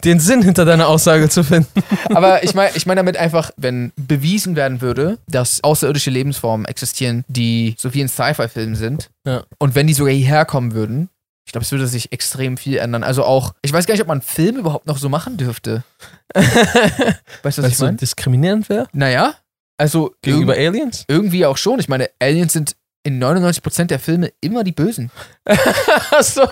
den 0.04 0.20
Sinn 0.20 0.42
hinter 0.42 0.64
deiner 0.64 0.88
Aussage 0.88 1.28
zu 1.28 1.42
finden. 1.44 1.68
Aber 2.14 2.44
ich 2.44 2.54
meine 2.54 2.70
ich 2.76 2.86
mein 2.86 2.96
damit 2.96 3.16
einfach, 3.16 3.50
wenn 3.56 3.92
bewiesen 3.96 4.56
werden 4.56 4.80
würde, 4.80 5.18
dass 5.28 5.62
außerirdische 5.64 6.10
Lebensformen 6.10 6.66
existieren, 6.66 7.24
die 7.28 7.74
so 7.78 7.92
wie 7.94 8.00
in 8.00 8.08
Sci-Fi-Filmen 8.08 8.74
sind, 8.76 9.10
Ja. 9.24 9.44
und 9.58 9.74
wenn 9.74 9.86
die 9.86 9.94
sogar 9.94 10.12
hierher 10.12 10.44
kommen 10.44 10.72
würden, 10.74 11.08
ich 11.46 11.52
glaube, 11.52 11.64
es 11.64 11.70
würde 11.70 11.86
sich 11.86 12.10
extrem 12.12 12.56
viel 12.56 12.78
ändern. 12.78 13.04
Also 13.04 13.22
auch, 13.24 13.54
ich 13.62 13.72
weiß 13.72 13.86
gar 13.86 13.94
nicht, 13.94 14.02
ob 14.02 14.08
man 14.08 14.18
einen 14.20 14.26
Film 14.28 14.56
überhaupt 14.56 14.86
noch 14.88 14.98
so 14.98 15.08
machen 15.08 15.36
dürfte. 15.36 15.84
Weißt 16.34 17.58
du, 17.58 17.62
was 17.62 17.68
ich 17.68 17.72
es 17.72 17.78
so 17.78 17.84
meine? 17.86 17.96
diskriminierend 17.98 18.68
wäre 18.68 18.88
Naja, 18.92 19.34
also 19.78 20.14
gegenüber 20.22 20.56
irg 20.58 20.74
Aliens? 20.74 21.04
irgendwie 21.08 21.46
auch 21.46 21.56
schon. 21.56 21.78
Ich 21.78 21.88
meine, 21.88 22.10
Aliens 22.20 22.52
sind 22.52 22.74
in 23.04 23.22
99% 23.22 23.84
der 23.84 24.00
Filme 24.00 24.32
immer 24.40 24.64
die 24.64 24.72
Bösen. 24.72 25.10
Ach 25.44 26.22
so. 26.22 26.42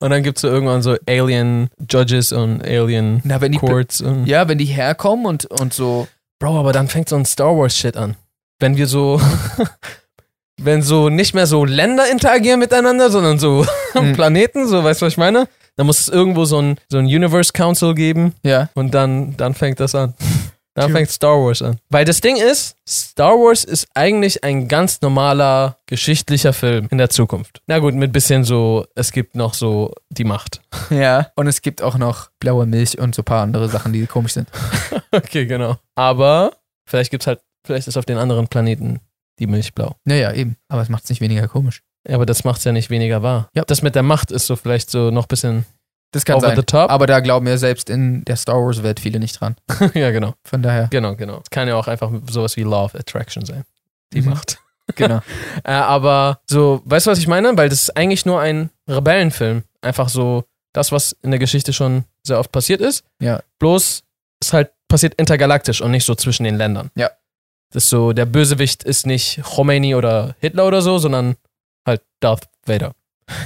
Und 0.00 0.10
dann 0.10 0.22
gibt 0.22 0.38
es 0.38 0.42
so 0.42 0.48
irgendwann 0.48 0.82
so 0.82 0.96
Alien 1.06 1.68
Judges 1.90 2.32
und 2.32 2.62
Alien 2.62 3.20
Na, 3.24 3.40
wenn 3.40 3.52
die, 3.52 3.58
Courts. 3.58 4.00
Und 4.00 4.26
ja, 4.26 4.48
wenn 4.48 4.58
die 4.58 4.64
herkommen 4.66 5.26
und, 5.26 5.46
und 5.46 5.72
so. 5.72 6.08
Bro, 6.40 6.58
aber 6.58 6.72
dann 6.72 6.88
fängt 6.88 7.08
so 7.08 7.16
ein 7.16 7.24
Star 7.24 7.56
Wars 7.56 7.76
Shit 7.76 7.96
an. 7.96 8.16
Wenn 8.60 8.76
wir 8.76 8.86
so, 8.86 9.20
wenn 10.60 10.82
so 10.82 11.08
nicht 11.08 11.34
mehr 11.34 11.46
so 11.46 11.64
Länder 11.64 12.10
interagieren 12.10 12.60
miteinander, 12.60 13.10
sondern 13.10 13.38
so 13.38 13.64
Mhm. 13.94 14.12
Planeten, 14.14 14.66
so, 14.66 14.82
weißt 14.82 15.00
du, 15.02 15.06
was 15.06 15.12
ich 15.12 15.18
meine? 15.18 15.46
Dann 15.76 15.86
muss 15.86 16.00
es 16.00 16.08
irgendwo 16.08 16.44
so 16.46 16.60
ein, 16.60 16.76
so 16.88 16.98
ein 16.98 17.06
Universe 17.06 17.52
Council 17.52 17.94
geben 17.94 18.34
Ja. 18.42 18.68
und 18.74 18.92
dann, 18.92 19.36
dann 19.36 19.54
fängt 19.54 19.78
das 19.80 19.94
an. 19.94 20.14
True. 20.82 20.92
fängt 20.92 21.10
Star 21.10 21.36
Wars 21.38 21.62
an. 21.62 21.78
Weil 21.88 22.04
das 22.04 22.20
Ding 22.20 22.36
ist, 22.36 22.76
Star 22.88 23.32
Wars 23.32 23.64
ist 23.64 23.86
eigentlich 23.94 24.42
ein 24.42 24.66
ganz 24.66 25.00
normaler 25.00 25.76
geschichtlicher 25.86 26.52
Film 26.52 26.88
in 26.90 26.98
der 26.98 27.10
Zukunft. 27.10 27.62
Na 27.66 27.78
gut, 27.78 27.94
mit 27.94 28.12
bisschen 28.12 28.44
so, 28.44 28.86
es 28.94 29.12
gibt 29.12 29.36
noch 29.36 29.54
so 29.54 29.92
die 30.10 30.24
Macht. 30.24 30.60
Ja. 30.90 31.28
Und 31.34 31.46
es 31.46 31.62
gibt 31.62 31.82
auch 31.82 31.96
noch 31.96 32.28
blaue 32.40 32.66
Milch 32.66 32.98
und 32.98 33.14
so 33.14 33.22
ein 33.22 33.24
paar 33.24 33.42
andere 33.42 33.68
Sachen, 33.68 33.92
die 33.92 34.06
komisch 34.06 34.32
sind. 34.34 34.48
Okay, 35.12 35.46
genau. 35.46 35.76
Aber 35.94 36.52
vielleicht 36.88 37.12
gibt's 37.12 37.26
halt, 37.28 37.40
vielleicht 37.64 37.86
ist 37.86 37.96
auf 37.96 38.04
den 38.04 38.18
anderen 38.18 38.48
Planeten 38.48 39.00
die 39.38 39.46
Milch 39.46 39.74
blau. 39.74 39.94
Naja, 40.04 40.32
eben. 40.32 40.56
Aber 40.68 40.82
es 40.82 40.88
macht 40.88 41.04
es 41.04 41.10
nicht 41.10 41.20
weniger 41.20 41.46
komisch. 41.46 41.82
Ja, 42.06 42.16
aber 42.16 42.26
das 42.26 42.44
macht's 42.44 42.64
ja 42.64 42.72
nicht 42.72 42.90
weniger 42.90 43.22
wahr. 43.22 43.48
Ja. 43.54 43.64
Das 43.64 43.82
mit 43.82 43.94
der 43.94 44.02
Macht 44.02 44.30
ist 44.32 44.46
so 44.46 44.56
vielleicht 44.56 44.90
so 44.90 45.10
noch 45.10 45.24
ein 45.24 45.28
bisschen 45.28 45.66
Das 46.14 46.24
kann 46.24 46.36
over 46.36 46.46
sein. 46.48 46.56
the 46.56 46.62
top. 46.62 46.90
Aber 46.90 47.06
da 47.06 47.20
glauben 47.20 47.46
ja 47.46 47.58
selbst 47.58 47.90
in 47.90 48.24
der 48.24 48.36
Star 48.36 48.56
Wars-Welt 48.56 49.00
viele 49.00 49.18
nicht 49.18 49.38
dran. 49.40 49.56
ja, 49.94 50.10
genau. 50.10 50.34
Von 50.44 50.62
daher. 50.62 50.88
Genau, 50.90 51.14
genau. 51.16 51.40
Es 51.42 51.50
kann 51.50 51.68
ja 51.68 51.76
auch 51.76 51.88
einfach 51.88 52.10
sowas 52.30 52.56
wie 52.56 52.62
Law 52.62 52.84
of 52.84 52.94
Attraction 52.94 53.44
sein. 53.44 53.64
Die 54.12 54.22
Mhm. 54.22 54.30
Macht. 54.30 54.58
Genau. 54.96 55.20
Äh, 55.64 55.72
aber 55.72 56.40
so, 56.46 56.82
weißt 56.84 57.06
du, 57.06 57.10
was 57.10 57.18
ich 57.18 57.26
meine? 57.26 57.56
Weil 57.56 57.70
das 57.70 57.80
ist 57.80 57.96
eigentlich 57.96 58.26
nur 58.26 58.38
ein 58.40 58.68
Rebellenfilm. 58.86 59.62
Einfach 59.80 60.10
so 60.10 60.44
das, 60.74 60.92
was 60.92 61.16
in 61.22 61.30
der 61.30 61.40
Geschichte 61.40 61.72
schon 61.72 62.04
sehr 62.22 62.38
oft 62.38 62.52
passiert 62.52 62.82
ist. 62.82 63.02
Ja. 63.18 63.40
Bloß 63.60 64.02
ist 64.42 64.52
halt 64.52 64.72
passiert 64.88 65.14
intergalaktisch 65.14 65.80
und 65.80 65.90
nicht 65.90 66.04
so 66.04 66.14
zwischen 66.14 66.44
den 66.44 66.56
Ländern. 66.56 66.90
Ja. 66.96 67.10
Das 67.72 67.84
ist 67.84 67.90
so, 67.90 68.12
der 68.12 68.26
Bösewicht 68.26 68.84
ist 68.84 69.06
nicht 69.06 69.40
Khomeini 69.42 69.94
oder 69.94 70.36
Hitler 70.40 70.66
oder 70.66 70.82
so, 70.82 70.98
sondern 70.98 71.36
halt 71.86 72.02
Darth 72.20 72.46
Vader. 72.66 72.92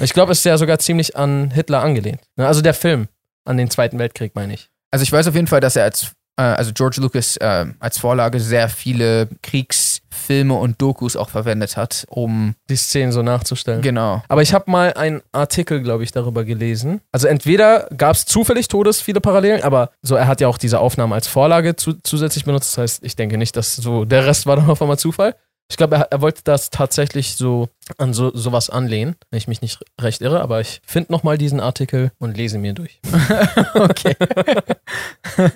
Ich 0.01 0.13
glaube, 0.13 0.33
es 0.33 0.39
ist 0.39 0.45
ja 0.45 0.59
sogar 0.59 0.79
ziemlich 0.79 1.17
an 1.17 1.51
Hitler 1.51 1.83
angelehnt. 1.83 2.21
Ne, 2.37 2.47
Also 2.47 2.61
der 2.63 2.75
Film 2.75 3.09
an 3.45 3.57
den 3.57 3.71
Zweiten 3.71 3.99
Weltkrieg, 3.99 4.35
meine 4.35 4.55
ich. 4.55 4.69
Also 4.91 5.03
ich 5.03 5.13
weiß 5.13 5.27
auf 5.29 5.35
jeden 5.35 5.47
Fall, 5.47 5.61
dass 5.61 5.77
er 5.77 5.85
als, 5.85 6.13
äh, 6.39 6.43
also 6.43 6.73
George 6.73 7.01
Lucas 7.01 7.37
äh, 7.37 7.67
als 7.79 7.99
Vorlage 7.99 8.41
sehr 8.41 8.69
viele 8.69 9.29
Kriegsfilme 9.43 10.55
und 10.55 10.81
Dokus 10.81 11.17
auch 11.17 11.29
verwendet 11.31 11.77
hat, 11.77 12.05
um 12.09 12.55
Die 12.69 12.77
Szenen 12.77 13.13
so 13.13 13.23
nachzustellen. 13.23 13.83
genau. 13.83 14.23
Aber 14.29 14.43
ich 14.43 14.53
habe 14.55 14.71
mal 14.71 14.93
einen 14.95 15.23
Artikel, 15.33 15.83
glaube 15.83 16.05
ich, 16.05 16.13
darüber 16.13 16.45
gelesen. 16.45 17.01
Also 17.13 17.27
entweder 17.29 17.89
gab 17.97 18.17
es 18.17 18.25
zufällig 18.27 18.69
Todes 18.69 19.01
viele 19.01 19.21
Parallelen, 19.21 19.63
aber 19.63 19.91
so 20.03 20.15
er 20.17 20.27
hat 20.27 20.41
ja 20.41 20.49
auch 20.49 20.59
diese 20.59 20.81
Aufnahmen 20.81 21.13
als 21.13 21.27
Vorlage 21.29 21.77
zu, 21.77 21.95
zusätzlich 22.03 22.45
benutzt. 22.45 22.73
Das 22.73 22.79
heißt, 22.79 23.05
ich 23.05 23.17
denke 23.17 23.39
nicht, 23.39 23.57
dass 23.57 23.77
so 23.77 24.05
der 24.05 24.27
Rest 24.27 24.47
war 24.47 24.57
dann 24.57 24.69
auf 24.71 24.81
einmal 24.83 24.99
Zufall. 24.99 25.35
Ich 25.71 25.77
glaube, 25.77 25.97
er, 25.97 26.03
er 26.11 26.21
wollte 26.23 26.43
das 26.45 26.71
tatsächlich 26.71 27.37
so 27.37 27.69
an 27.99 28.15
so 28.15 28.35
sowas 28.35 28.71
anlehnen, 28.71 29.17
wenn 29.31 29.37
ich 29.39 29.49
mich 29.49 29.61
nicht 29.61 29.79
recht 30.01 30.23
irre. 30.23 30.41
Aber 30.41 30.61
ich 30.61 30.81
finde 30.87 31.13
noch 31.13 31.23
mal 31.23 31.37
diesen 31.39 31.61
Artikel 31.61 32.11
und 32.19 32.37
lese 32.37 32.59
mir 32.59 32.73
durch. 32.73 33.01
okay. 33.75 34.17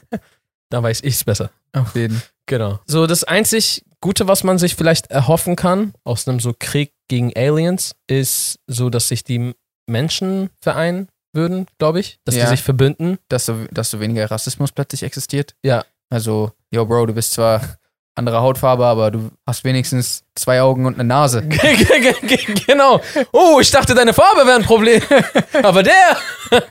Da 0.70 0.82
weiß 0.82 1.02
ich's 1.02 1.22
besser. 1.24 1.50
Auf 1.74 1.94
jeden. 1.94 2.22
Genau. 2.46 2.80
So 2.86 3.06
das 3.06 3.24
einzig 3.24 3.84
Gute, 4.00 4.26
was 4.26 4.42
man 4.42 4.58
sich 4.58 4.74
vielleicht 4.74 5.10
erhoffen 5.10 5.54
kann 5.54 5.92
aus 6.02 6.26
einem 6.26 6.40
so 6.40 6.54
Krieg 6.58 6.92
gegen 7.08 7.30
Aliens, 7.36 7.94
ist 8.08 8.58
so, 8.66 8.88
dass 8.88 9.08
sich 9.08 9.22
die 9.22 9.54
Menschen 9.86 10.48
vereinen 10.62 11.08
würden, 11.34 11.66
glaube 11.78 12.00
ich. 12.00 12.18
Dass 12.24 12.36
Ja. 12.36 12.44
die 12.44 12.50
sich 12.50 12.62
verbünden. 12.62 13.18
Dass 13.28 13.44
so, 13.44 13.66
dass 13.70 13.90
so 13.90 14.00
weniger 14.00 14.30
Rassismus 14.30 14.72
plötzlich 14.72 15.02
existiert. 15.02 15.54
Ja. 15.62 15.84
Also, 16.10 16.52
yo, 16.70 16.86
Bro, 16.86 17.06
du 17.06 17.12
bist 17.14 17.32
zwar 17.32 17.76
andere 18.14 18.40
Hautfarbe, 18.40 18.84
aber 18.86 19.10
du 19.10 19.30
hast 19.46 19.64
wenigstens 19.64 20.24
zwei 20.34 20.60
Augen 20.60 20.84
und 20.86 20.94
eine 20.94 21.04
Nase. 21.04 21.42
genau. 22.66 23.00
Oh, 23.32 23.58
ich 23.60 23.70
dachte, 23.70 23.94
deine 23.94 24.12
Farbe 24.12 24.46
wäre 24.46 24.56
ein 24.56 24.64
Problem. 24.64 25.00
Aber 25.62 25.82
der, 25.82 26.16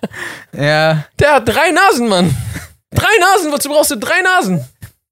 Ja, 0.54 1.06
der 1.19 1.34
hat 1.36 1.47
drei 1.47 1.71
Nasen, 1.71 2.08
Mann. 2.08 2.36
Drei 2.91 3.10
Nasen, 3.19 3.51
wozu 3.51 3.69
brauchst 3.69 3.91
du 3.91 3.95
drei 3.97 4.21
Nasen? 4.21 4.63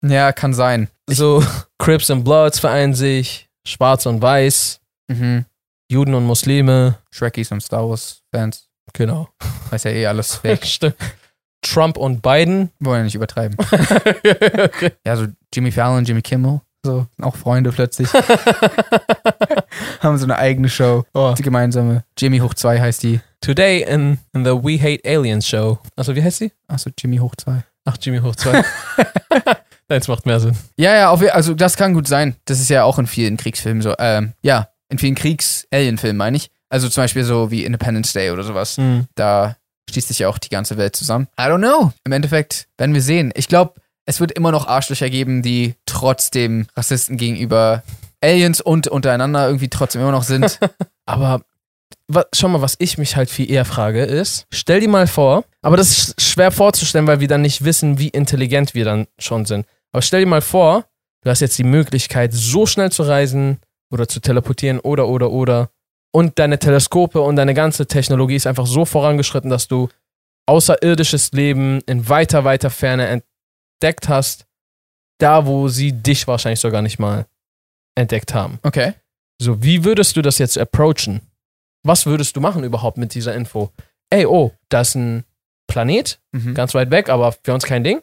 ja, 0.01 0.31
kann 0.31 0.53
sein. 0.53 0.89
So, 1.07 1.43
Crips 1.77 2.09
und 2.09 2.23
Bloods 2.23 2.59
vereinen 2.59 2.93
sich, 2.93 3.49
Schwarz 3.67 4.05
und 4.05 4.21
Weiß, 4.21 4.79
Mhm. 5.11 5.45
Juden 5.91 6.13
und 6.13 6.25
Muslime. 6.25 6.99
Shrekkies 7.09 7.51
und 7.51 7.61
Star 7.61 7.89
Wars 7.89 8.21
Fans. 8.31 8.67
Genau. 8.93 9.27
Weiß 9.71 9.85
ja 9.85 9.91
eh 9.91 10.05
alles 10.05 10.35
fake. 10.35 10.63
Stimmt. 10.65 10.95
Trump 11.61 11.97
und 11.97 12.21
Biden. 12.21 12.71
Wollen 12.79 12.99
ja 12.99 13.03
nicht 13.03 13.15
übertreiben. 13.15 13.57
okay. 13.61 14.91
Ja, 15.05 15.15
so 15.15 15.27
Jimmy 15.53 15.71
Fallon, 15.71 16.05
Jimmy 16.05 16.21
Kimmel. 16.21 16.61
So, 16.85 17.07
auch 17.21 17.35
Freunde 17.35 17.71
plötzlich. 17.71 18.07
Haben 19.99 20.17
so 20.17 20.25
eine 20.25 20.37
eigene 20.37 20.69
Show. 20.69 21.03
Oh. 21.13 21.33
Die 21.37 21.43
gemeinsame. 21.43 22.05
Jimmy 22.17 22.39
hoch 22.39 22.53
2 22.53 22.79
heißt 22.79 23.03
die. 23.03 23.19
Today 23.41 23.83
in, 23.83 24.17
in 24.33 24.45
the 24.45 24.51
We 24.51 24.81
Hate 24.81 25.01
Aliens 25.05 25.45
Show. 25.45 25.79
Also, 25.97 26.15
wie 26.15 26.23
heißt 26.23 26.37
sie? 26.37 26.53
Achso, 26.67 26.89
Jimmy 26.97 27.17
hoch 27.17 27.35
2. 27.35 27.63
Ach, 27.89 27.97
Jimmy 27.99 28.19
hoch 28.19 28.35
zwei. 28.35 28.63
Deins 29.87 30.07
macht 30.07 30.27
mehr 30.27 30.39
Sinn. 30.39 30.55
Ja, 30.77 30.95
ja, 30.95 31.09
auf, 31.09 31.23
also 31.33 31.55
das 31.55 31.75
kann 31.75 31.95
gut 31.95 32.07
sein. 32.07 32.35
Das 32.45 32.59
ist 32.59 32.69
ja 32.69 32.83
auch 32.83 32.99
in 32.99 33.07
vielen 33.07 33.37
Kriegsfilmen 33.37 33.81
so. 33.81 33.95
Ähm, 33.97 34.33
ja, 34.43 34.69
in 34.89 34.99
vielen 34.99 35.15
Kriegs-Alien-Filmen 35.15 36.17
meine 36.17 36.37
ich. 36.37 36.51
Also 36.69 36.87
zum 36.87 37.03
Beispiel 37.03 37.23
so 37.23 37.49
wie 37.49 37.65
Independence 37.65 38.13
Day 38.13 38.29
oder 38.29 38.43
sowas. 38.43 38.77
Hm. 38.77 39.07
Da 39.15 39.55
schließt 39.89 40.07
sich 40.07 40.19
ja 40.19 40.29
auch 40.29 40.37
die 40.37 40.49
ganze 40.49 40.77
Welt 40.77 40.95
zusammen. 40.95 41.27
I 41.39 41.43
don't 41.43 41.57
know. 41.59 41.91
Im 42.05 42.11
Endeffekt 42.13 42.67
werden 42.77 42.93
wir 42.93 43.01
sehen. 43.01 43.31
Ich 43.35 43.47
glaube, 43.47 43.73
es 44.05 44.19
wird 44.19 44.31
immer 44.31 44.51
noch 44.51 44.67
Arschlöcher 44.67 45.09
geben, 45.09 45.41
die 45.43 45.75
trotzdem 45.85 46.67
Rassisten 46.75 47.17
gegenüber 47.17 47.83
Aliens 48.21 48.61
und 48.61 48.87
untereinander 48.87 49.45
irgendwie 49.47 49.69
trotzdem 49.69 50.01
immer 50.01 50.11
noch 50.11 50.23
sind. 50.23 50.59
Aber 51.05 51.41
wa- 52.07 52.25
schau 52.33 52.47
mal, 52.49 52.61
was 52.61 52.75
ich 52.79 52.97
mich 52.97 53.15
halt 53.15 53.29
viel 53.29 53.49
eher 53.51 53.65
frage, 53.65 54.03
ist, 54.03 54.45
stell 54.51 54.79
dir 54.79 54.89
mal 54.89 55.07
vor, 55.07 55.43
aber 55.61 55.77
das 55.77 55.89
ist 55.89 56.19
sch- 56.19 56.21
schwer 56.33 56.51
vorzustellen, 56.51 57.07
weil 57.07 57.19
wir 57.19 57.27
dann 57.27 57.41
nicht 57.41 57.63
wissen, 57.63 57.97
wie 57.99 58.09
intelligent 58.09 58.73
wir 58.73 58.85
dann 58.85 59.07
schon 59.17 59.45
sind. 59.45 59.65
Aber 59.91 60.01
stell 60.01 60.21
dir 60.21 60.27
mal 60.27 60.41
vor, 60.41 60.85
du 61.23 61.29
hast 61.29 61.39
jetzt 61.41 61.57
die 61.57 61.63
Möglichkeit, 61.63 62.31
so 62.33 62.65
schnell 62.65 62.91
zu 62.91 63.03
reisen 63.03 63.59
oder 63.91 64.07
zu 64.07 64.19
teleportieren 64.19 64.79
oder, 64.79 65.07
oder, 65.07 65.31
oder. 65.31 65.69
Und 66.11 66.39
deine 66.39 66.57
Teleskope 66.57 67.21
und 67.21 67.35
deine 67.35 67.53
ganze 67.53 67.85
Technologie 67.85 68.35
ist 68.35 68.47
einfach 68.47 68.65
so 68.65 68.85
vorangeschritten, 68.85 69.49
dass 69.49 69.67
du 69.67 69.89
außerirdisches 70.47 71.31
Leben 71.33 71.81
in 71.85 72.09
weiter, 72.09 72.43
weiter 72.43 72.69
Ferne 72.71 73.07
entdeckt 73.81 74.09
hast, 74.09 74.47
da 75.19 75.45
wo 75.45 75.67
sie 75.67 75.91
dich 75.93 76.27
wahrscheinlich 76.27 76.59
sogar 76.59 76.81
nicht 76.81 76.97
mal 76.97 77.27
entdeckt 77.95 78.33
haben. 78.33 78.59
Okay. 78.63 78.93
So, 79.41 79.61
wie 79.61 79.83
würdest 79.85 80.17
du 80.17 80.21
das 80.21 80.37
jetzt 80.39 80.57
approachen? 80.57 81.21
Was 81.85 82.05
würdest 82.05 82.35
du 82.35 82.41
machen 82.41 82.63
überhaupt 82.63 82.97
mit 82.97 83.13
dieser 83.13 83.35
Info? 83.35 83.71
Ey, 84.09 84.25
oh, 84.25 84.51
da 84.69 84.81
ist 84.81 84.95
ein 84.95 85.23
Planet, 85.67 86.19
Mhm. 86.31 86.55
ganz 86.55 86.73
weit 86.73 86.89
weg, 86.89 87.09
aber 87.09 87.31
für 87.31 87.53
uns 87.53 87.63
kein 87.65 87.83
Ding. 87.83 88.01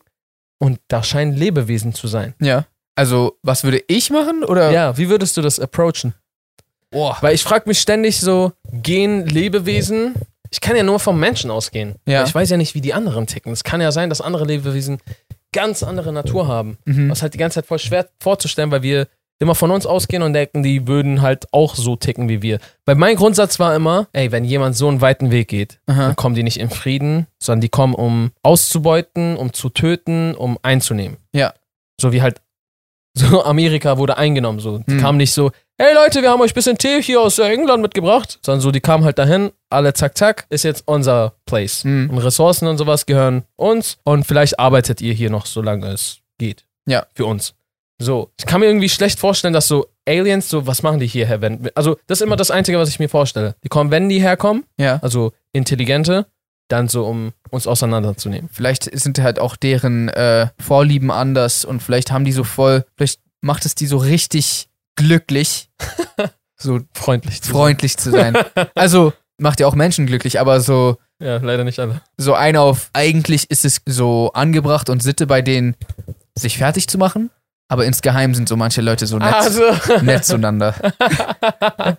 Und 0.58 0.80
da 0.88 1.02
scheinen 1.02 1.34
Lebewesen 1.34 1.92
zu 1.92 2.06
sein. 2.06 2.34
Ja. 2.40 2.64
Also, 2.94 3.36
was 3.42 3.64
würde 3.64 3.82
ich 3.88 4.10
machen? 4.10 4.44
Oder? 4.44 4.70
Ja, 4.70 4.96
wie 4.96 5.08
würdest 5.10 5.36
du 5.36 5.42
das 5.42 5.58
approachen? 5.60 6.14
Boah. 6.96 7.18
Weil 7.20 7.34
ich 7.34 7.44
frage 7.44 7.68
mich 7.68 7.78
ständig 7.78 8.20
so, 8.20 8.52
gehen 8.72 9.26
Lebewesen, 9.26 10.14
ich 10.50 10.62
kann 10.62 10.76
ja 10.76 10.82
nur 10.82 10.98
vom 10.98 11.20
Menschen 11.20 11.50
ausgehen. 11.50 11.96
Ja. 12.06 12.24
Ich 12.24 12.34
weiß 12.34 12.48
ja 12.48 12.56
nicht, 12.56 12.74
wie 12.74 12.80
die 12.80 12.94
anderen 12.94 13.26
ticken. 13.26 13.52
Es 13.52 13.64
kann 13.64 13.82
ja 13.82 13.92
sein, 13.92 14.08
dass 14.08 14.22
andere 14.22 14.46
Lebewesen 14.46 14.98
ganz 15.52 15.82
andere 15.82 16.10
Natur 16.10 16.48
haben. 16.48 16.78
Mhm. 16.86 17.10
Was 17.10 17.20
halt 17.20 17.34
die 17.34 17.38
ganze 17.38 17.56
Zeit 17.56 17.66
voll 17.66 17.78
schwer 17.78 18.08
vorzustellen, 18.18 18.70
weil 18.70 18.82
wir 18.82 19.08
immer 19.38 19.54
von 19.54 19.70
uns 19.70 19.84
ausgehen 19.84 20.22
und 20.22 20.32
denken, 20.32 20.62
die 20.62 20.86
würden 20.86 21.20
halt 21.20 21.52
auch 21.52 21.74
so 21.74 21.96
ticken 21.96 22.30
wie 22.30 22.40
wir. 22.40 22.58
Weil 22.86 22.94
mein 22.94 23.16
Grundsatz 23.16 23.58
war 23.58 23.74
immer, 23.74 24.08
ey, 24.14 24.32
wenn 24.32 24.44
jemand 24.44 24.76
so 24.76 24.88
einen 24.88 25.02
weiten 25.02 25.30
Weg 25.30 25.48
geht, 25.48 25.78
Aha. 25.86 26.06
dann 26.06 26.16
kommen 26.16 26.34
die 26.34 26.42
nicht 26.42 26.58
in 26.58 26.70
Frieden, 26.70 27.26
sondern 27.38 27.60
die 27.60 27.68
kommen, 27.68 27.94
um 27.94 28.30
auszubeuten, 28.42 29.36
um 29.36 29.52
zu 29.52 29.68
töten, 29.68 30.34
um 30.34 30.58
einzunehmen. 30.62 31.18
Ja. 31.34 31.52
So 32.00 32.12
wie 32.12 32.22
halt, 32.22 32.40
so 33.18 33.42
Amerika 33.44 33.98
wurde 33.98 34.16
eingenommen, 34.18 34.60
so. 34.60 34.78
Die 34.78 34.92
Hm. 34.92 35.00
kamen 35.00 35.18
nicht 35.18 35.32
so, 35.32 35.50
hey 35.78 35.94
Leute, 35.94 36.22
wir 36.22 36.30
haben 36.30 36.40
euch 36.40 36.52
ein 36.52 36.54
bisschen 36.54 36.78
Tee 36.78 37.02
hier 37.02 37.20
aus 37.20 37.38
äh, 37.38 37.48
England 37.52 37.82
mitgebracht, 37.82 38.38
sondern 38.44 38.60
so, 38.60 38.70
die 38.70 38.80
kamen 38.80 39.04
halt 39.04 39.18
dahin, 39.18 39.50
alle 39.70 39.92
zack, 39.94 40.16
zack, 40.16 40.46
ist 40.50 40.64
jetzt 40.64 40.82
unser 40.86 41.34
Place. 41.46 41.84
Mhm. 41.84 42.10
Und 42.10 42.18
Ressourcen 42.18 42.66
und 42.68 42.78
sowas 42.78 43.06
gehören 43.06 43.44
uns 43.56 43.98
und 44.04 44.24
vielleicht 44.26 44.58
arbeitet 44.58 45.00
ihr 45.00 45.12
hier 45.14 45.30
noch, 45.30 45.46
solange 45.46 45.88
es 45.88 46.18
geht. 46.38 46.64
Ja. 46.86 47.06
Für 47.14 47.26
uns. 47.26 47.54
So, 47.98 48.30
ich 48.38 48.44
kann 48.44 48.60
mir 48.60 48.66
irgendwie 48.66 48.90
schlecht 48.90 49.18
vorstellen, 49.18 49.54
dass 49.54 49.68
so 49.68 49.86
Aliens, 50.06 50.48
so, 50.50 50.66
was 50.66 50.82
machen 50.82 51.00
die 51.00 51.06
hierher, 51.06 51.40
wenn, 51.40 51.68
also, 51.74 51.96
das 52.06 52.18
ist 52.20 52.22
immer 52.26 52.36
das 52.36 52.50
Einzige, 52.50 52.78
was 52.78 52.90
ich 52.90 52.98
mir 52.98 53.08
vorstelle. 53.08 53.56
Die 53.64 53.68
kommen, 53.68 53.90
wenn 53.90 54.08
die 54.10 54.20
herkommen, 54.20 54.64
Ja. 54.78 54.98
also 55.02 55.32
intelligente, 55.52 56.26
dann 56.68 56.88
so, 56.88 57.06
um 57.06 57.32
uns 57.50 57.66
auseinanderzunehmen. 57.66 58.50
Vielleicht 58.52 58.84
sind 58.98 59.18
halt 59.20 59.38
auch 59.38 59.56
deren 59.56 60.08
äh, 60.08 60.48
Vorlieben 60.60 61.10
anders 61.10 61.64
und 61.64 61.82
vielleicht 61.82 62.10
haben 62.10 62.24
die 62.24 62.32
so 62.32 62.44
voll, 62.44 62.84
vielleicht 62.96 63.20
macht 63.40 63.64
es 63.66 63.74
die 63.74 63.86
so 63.86 63.96
richtig 63.98 64.68
glücklich, 64.96 65.70
so 66.56 66.80
Freundlich 66.94 67.42
zu 67.42 67.50
freundlich 67.52 67.96
zu 67.96 68.10
sein. 68.10 68.36
Also, 68.74 69.12
macht 69.38 69.60
ja 69.60 69.66
auch 69.66 69.74
Menschen 69.74 70.06
glücklich, 70.06 70.40
aber 70.40 70.60
so, 70.60 70.96
Ja, 71.20 71.36
leider 71.36 71.62
nicht 71.64 71.78
alle. 71.78 72.00
so 72.16 72.34
ein 72.34 72.56
auf, 72.56 72.90
eigentlich 72.94 73.50
ist 73.50 73.64
es 73.64 73.80
so 73.86 74.30
angebracht 74.32 74.88
und 74.90 75.02
Sitte 75.02 75.26
bei 75.26 75.42
denen, 75.42 75.76
sich 76.34 76.58
fertig 76.58 76.88
zu 76.88 76.98
machen, 76.98 77.30
aber 77.68 77.84
insgeheim 77.84 78.34
sind 78.34 78.48
so 78.48 78.56
manche 78.56 78.80
Leute 78.80 79.06
so 79.06 79.18
nett, 79.18 79.34
Also. 79.34 79.62
nett 80.02 80.24
zueinander. 80.24 80.74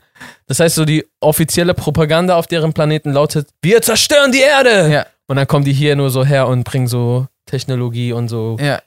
Das 0.48 0.60
heißt, 0.60 0.76
so 0.76 0.86
die 0.86 1.06
offizielle 1.20 1.74
Propaganda 1.74 2.36
auf 2.38 2.48
deren 2.48 2.74
Planeten 2.74 3.12
lautet: 3.12 3.48
Wir 3.62 3.82
zerstören 3.82 4.32
die 4.32 4.40
Erde! 4.42 4.90
Ja. 4.92 5.06
Und 5.28 5.36
dann 5.36 5.48
kommen 5.48 5.66
die 5.66 5.74
hier 5.74 5.96
nur 5.96 6.10
so 6.10 6.24
her 6.26 6.48
und 6.48 6.64
bringen 6.64 6.88
so 6.88 7.28
Technologie 7.46 8.14
und 8.14 8.30
so, 8.30 8.56
Ja, 8.62 8.80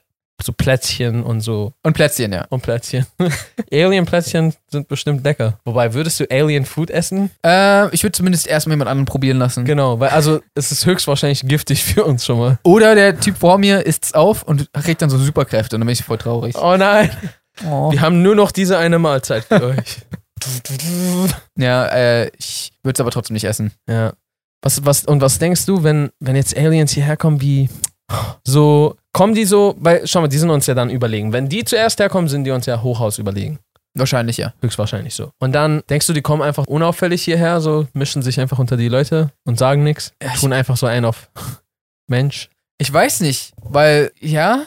so 0.43 0.51
Plätzchen 0.53 1.21
und 1.21 1.41
so. 1.41 1.73
und 1.83 1.93
Plätzchen, 1.93 2.33
ja. 2.33 2.45
Und 2.49 2.61
Plätzchen. 2.63 3.05
Alien-Plätzchen 3.71 4.53
sind 4.71 4.87
bestimmt 4.87 5.23
lecker. 5.23 5.59
Wobei, 5.65 5.93
würdest 5.93 6.19
du 6.19 6.25
Alien-Food 6.31 6.89
essen? 6.89 7.29
Äh, 7.45 7.93
ich 7.93 8.01
würde 8.03 8.13
zumindest 8.13 8.47
erstmal 8.47 8.73
jemand 8.73 8.89
anderen 8.89 9.05
probieren 9.05 9.37
lassen. 9.37 9.65
Genau, 9.65 9.99
weil 9.99 10.09
also 10.09 10.39
es 10.55 10.71
ist 10.71 10.85
höchstwahrscheinlich 10.85 11.41
giftig 11.45 11.83
für 11.83 12.03
uns 12.05 12.25
schon 12.25 12.39
mal. 12.39 12.57
Oder 12.63 12.95
der 12.95 13.19
Typ 13.19 13.37
vor 13.37 13.59
mir 13.59 13.85
isst's 13.85 14.13
auf 14.15 14.41
und 14.43 14.67
kriegt 14.73 15.01
dann 15.03 15.11
so 15.11 15.17
Superkräfte 15.19 15.75
und 15.75 15.81
dann 15.81 15.85
bin 15.87 15.93
ich 15.93 16.03
voll 16.03 16.17
traurig. 16.17 16.55
Oh 16.57 16.75
nein, 16.75 17.11
Oh. 17.69 17.91
wir 17.91 18.01
haben 18.01 18.23
nur 18.23 18.33
noch 18.33 18.51
diese 18.51 18.77
eine 18.79 18.97
Mahlzeit 18.97 19.43
für 19.43 19.63
euch. 19.63 19.97
Ja, 21.57 21.85
äh, 21.87 22.31
ich 22.37 22.71
würde 22.83 22.95
es 22.97 22.99
aber 22.99 23.11
trotzdem 23.11 23.33
nicht 23.33 23.45
essen. 23.45 23.71
Ja. 23.87 24.13
Was, 24.61 24.85
was, 24.85 25.05
und 25.05 25.21
was 25.21 25.39
denkst 25.39 25.65
du, 25.65 25.83
wenn, 25.83 26.11
wenn 26.19 26.35
jetzt 26.35 26.55
Aliens 26.55 26.91
hierher 26.91 27.17
kommen, 27.17 27.41
wie 27.41 27.69
so, 28.43 28.95
kommen 29.13 29.33
die 29.33 29.45
so, 29.45 29.75
weil, 29.79 30.05
schau 30.07 30.21
mal, 30.21 30.27
die 30.27 30.37
sind 30.37 30.49
uns 30.49 30.67
ja 30.67 30.73
dann 30.73 30.89
überlegen. 30.89 31.33
Wenn 31.33 31.49
die 31.49 31.63
zuerst 31.63 31.99
herkommen, 31.99 32.29
sind 32.29 32.43
die 32.43 32.51
uns 32.51 32.65
ja 32.65 32.81
Hochhaus 32.81 33.17
überlegen. 33.17 33.59
Wahrscheinlich 33.93 34.37
ja. 34.37 34.53
Höchstwahrscheinlich 34.61 35.15
so. 35.15 35.31
Und 35.39 35.53
dann 35.53 35.83
denkst 35.89 36.07
du, 36.07 36.13
die 36.13 36.21
kommen 36.21 36.41
einfach 36.41 36.65
unauffällig 36.65 37.23
hierher, 37.23 37.59
so 37.59 37.87
mischen 37.93 38.21
sich 38.21 38.39
einfach 38.39 38.59
unter 38.59 38.77
die 38.77 38.87
Leute 38.87 39.31
und 39.43 39.59
sagen 39.59 39.83
nichts, 39.83 40.13
tun 40.39 40.53
einfach 40.53 40.77
so 40.77 40.85
ein 40.85 41.05
auf 41.05 41.29
Mensch. 42.07 42.49
Ich 42.77 42.91
weiß 42.91 43.21
nicht, 43.21 43.53
weil, 43.61 44.11
ja. 44.19 44.65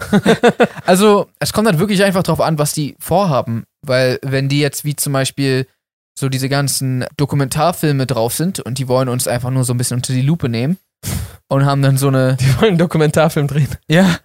also, 0.86 1.28
es 1.38 1.52
kommt 1.52 1.66
dann 1.66 1.78
wirklich 1.78 2.02
einfach 2.02 2.22
drauf 2.22 2.40
an, 2.40 2.58
was 2.58 2.72
die 2.72 2.96
vorhaben. 2.98 3.64
Weil, 3.82 4.18
wenn 4.22 4.48
die 4.48 4.60
jetzt 4.60 4.84
wie 4.84 4.96
zum 4.96 5.12
Beispiel 5.12 5.66
so 6.18 6.28
diese 6.28 6.48
ganzen 6.48 7.04
Dokumentarfilme 7.16 8.06
drauf 8.06 8.34
sind 8.34 8.60
und 8.60 8.78
die 8.78 8.88
wollen 8.88 9.08
uns 9.08 9.26
einfach 9.26 9.50
nur 9.50 9.64
so 9.64 9.72
ein 9.72 9.78
bisschen 9.78 9.96
unter 9.96 10.12
die 10.12 10.22
Lupe 10.22 10.48
nehmen 10.48 10.78
und 11.48 11.64
haben 11.64 11.82
dann 11.82 11.96
so 11.96 12.08
eine, 12.08 12.36
Die 12.36 12.56
wollen 12.56 12.70
einen 12.70 12.78
Dokumentarfilm 12.78 13.46
drehen. 13.46 13.68
ja, 13.88 14.18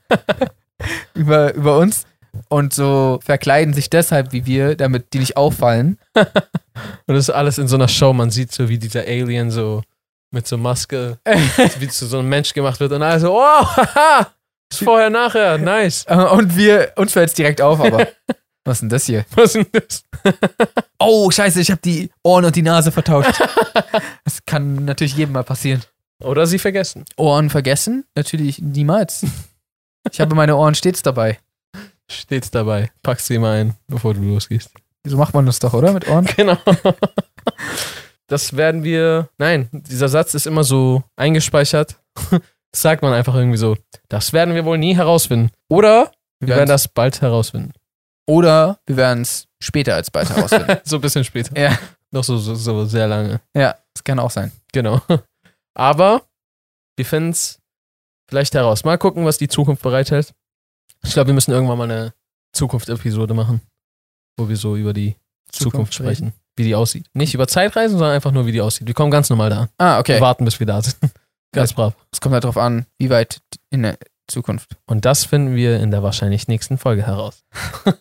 über, 1.13 1.53
über 1.53 1.77
uns 1.77 2.05
und 2.49 2.73
so 2.73 3.19
verkleiden 3.23 3.73
sich 3.73 3.89
deshalb 3.89 4.33
wie 4.33 4.45
wir, 4.45 4.75
damit 4.75 5.13
die 5.13 5.19
nicht 5.19 5.37
auffallen. 5.37 5.97
Und 6.13 7.15
das 7.15 7.19
ist 7.19 7.29
alles 7.29 7.57
in 7.57 7.67
so 7.67 7.75
einer 7.75 7.87
Show. 7.87 8.11
Man 8.11 8.31
sieht 8.31 8.51
so, 8.51 8.67
wie 8.67 8.77
dieser 8.77 9.01
Alien 9.01 9.51
so 9.51 9.81
mit 10.31 10.47
so 10.47 10.57
Maske, 10.57 11.17
wie 11.79 11.87
zu 11.87 12.05
so 12.05 12.19
einem 12.19 12.29
Mensch 12.29 12.53
gemacht 12.53 12.79
wird 12.81 12.91
und 12.91 13.01
alle 13.01 13.19
so, 13.19 13.37
oh, 13.37 13.65
haha, 13.65 14.27
vorher, 14.73 15.09
nachher, 15.09 15.57
nice. 15.57 16.05
Äh, 16.07 16.15
Und 16.15 16.55
wir, 16.57 16.93
uns 16.95 17.13
fällt 17.13 17.29
es 17.29 17.35
direkt 17.35 17.61
auf, 17.61 17.79
aber 17.79 18.07
was 18.65 18.77
ist 18.77 18.81
denn 18.81 18.89
das 18.89 19.05
hier? 19.05 19.25
Was 19.35 19.55
ist 19.55 19.71
denn 19.73 19.81
das? 19.87 20.03
Oh, 20.97 21.29
scheiße, 21.29 21.59
ich 21.61 21.69
habe 21.69 21.81
die 21.83 22.09
Ohren 22.23 22.45
und 22.45 22.55
die 22.55 22.61
Nase 22.61 22.91
vertauscht. 22.91 23.39
Das 24.23 24.43
kann 24.45 24.85
natürlich 24.85 25.15
jedem 25.15 25.33
mal 25.33 25.43
passieren. 25.43 25.83
Oder 26.23 26.47
sie 26.47 26.57
vergessen. 26.57 27.03
Ohren 27.17 27.49
vergessen? 27.49 28.05
Natürlich 28.15 28.59
niemals. 28.59 29.25
Ich 30.11 30.21
habe 30.21 30.33
meine 30.35 30.55
Ohren 30.55 30.73
stets 30.73 31.03
dabei. 31.03 31.37
Stets 32.09 32.49
dabei. 32.49 32.91
Pack 33.03 33.19
sie 33.19 33.37
mal 33.37 33.59
ein, 33.59 33.75
bevor 33.87 34.13
du 34.13 34.21
losgehst. 34.21 34.71
So 35.05 35.17
macht 35.17 35.33
man 35.33 35.45
das 35.45 35.59
doch, 35.59 35.73
oder? 35.73 35.91
Mit 35.91 36.07
Ohren? 36.07 36.25
Genau. 36.37 36.57
Das 38.27 38.55
werden 38.57 38.83
wir. 38.83 39.29
Nein, 39.37 39.69
dieser 39.71 40.09
Satz 40.09 40.33
ist 40.33 40.47
immer 40.47 40.63
so 40.63 41.03
eingespeichert. 41.15 41.97
Sagt 42.75 43.01
man 43.01 43.13
einfach 43.13 43.35
irgendwie 43.35 43.57
so. 43.57 43.77
Das 44.09 44.33
werden 44.33 44.53
wir 44.53 44.65
wohl 44.65 44.77
nie 44.77 44.95
herausfinden. 44.95 45.51
Oder 45.69 46.11
wir 46.39 46.49
werden 46.55 46.67
das 46.67 46.87
bald 46.87 47.21
herausfinden. 47.21 47.71
Oder 48.27 48.79
wir 48.85 48.97
werden 48.97 49.21
es 49.21 49.47
später 49.61 49.95
als 49.95 50.11
bald 50.11 50.29
herausfinden. 50.29 50.77
So 50.83 50.97
ein 50.97 51.01
bisschen 51.01 51.23
später. 51.23 51.57
ja, 51.59 51.77
Noch 52.11 52.23
so, 52.23 52.37
so, 52.37 52.55
so 52.55 52.85
sehr 52.85 53.07
lange. 53.07 53.39
ja, 53.55 53.75
das 53.93 54.03
kann 54.03 54.19
auch 54.19 54.31
sein. 54.31 54.51
Genau. 54.73 54.99
Aber 55.73 56.23
wir 56.97 57.05
finden 57.05 57.29
es 57.31 57.59
vielleicht 58.29 58.53
heraus. 58.55 58.83
Mal 58.83 58.97
gucken, 58.97 59.25
was 59.25 59.37
die 59.37 59.47
Zukunft 59.47 59.81
bereithält. 59.83 60.33
Ich 61.03 61.13
glaube, 61.13 61.27
wir 61.27 61.33
müssen 61.33 61.51
irgendwann 61.51 61.77
mal 61.77 61.89
eine 61.89 62.13
Zukunft-Episode 62.53 63.33
machen, 63.33 63.61
wo 64.37 64.49
wir 64.49 64.57
so 64.57 64.75
über 64.75 64.93
die 64.93 65.15
Zukunft, 65.51 65.93
Zukunft 65.93 65.99
reden. 65.99 66.07
sprechen, 66.15 66.33
wie 66.55 66.63
die 66.63 66.75
aussieht. 66.75 67.05
Nicht 67.13 67.33
über 67.33 67.47
Zeitreisen, 67.47 67.97
sondern 67.97 68.15
einfach 68.15 68.31
nur, 68.31 68.45
wie 68.47 68.51
die 68.51 68.61
aussieht. 68.61 68.87
Wir 68.87 68.93
kommen 68.93 69.11
ganz 69.11 69.29
normal 69.29 69.49
da 69.49 69.59
an. 69.61 69.69
Ah, 69.77 69.99
okay. 69.99 70.15
Wir 70.15 70.21
warten, 70.21 70.45
bis 70.45 70.59
wir 70.59 70.67
da 70.67 70.81
sind. 70.81 70.97
Ganz 71.55 71.73
brav. 71.73 71.93
Es 72.11 72.21
kommt 72.21 72.33
halt 72.33 72.43
drauf 72.43 72.57
an, 72.57 72.85
wie 72.97 73.09
weit 73.09 73.41
in 73.69 73.83
der 73.83 73.97
Zukunft. 74.27 74.71
Und 74.85 75.05
das 75.05 75.25
finden 75.25 75.55
wir 75.55 75.79
in 75.79 75.91
der 75.91 76.03
wahrscheinlich 76.03 76.47
nächsten 76.47 76.77
Folge 76.77 77.05
heraus. 77.05 77.43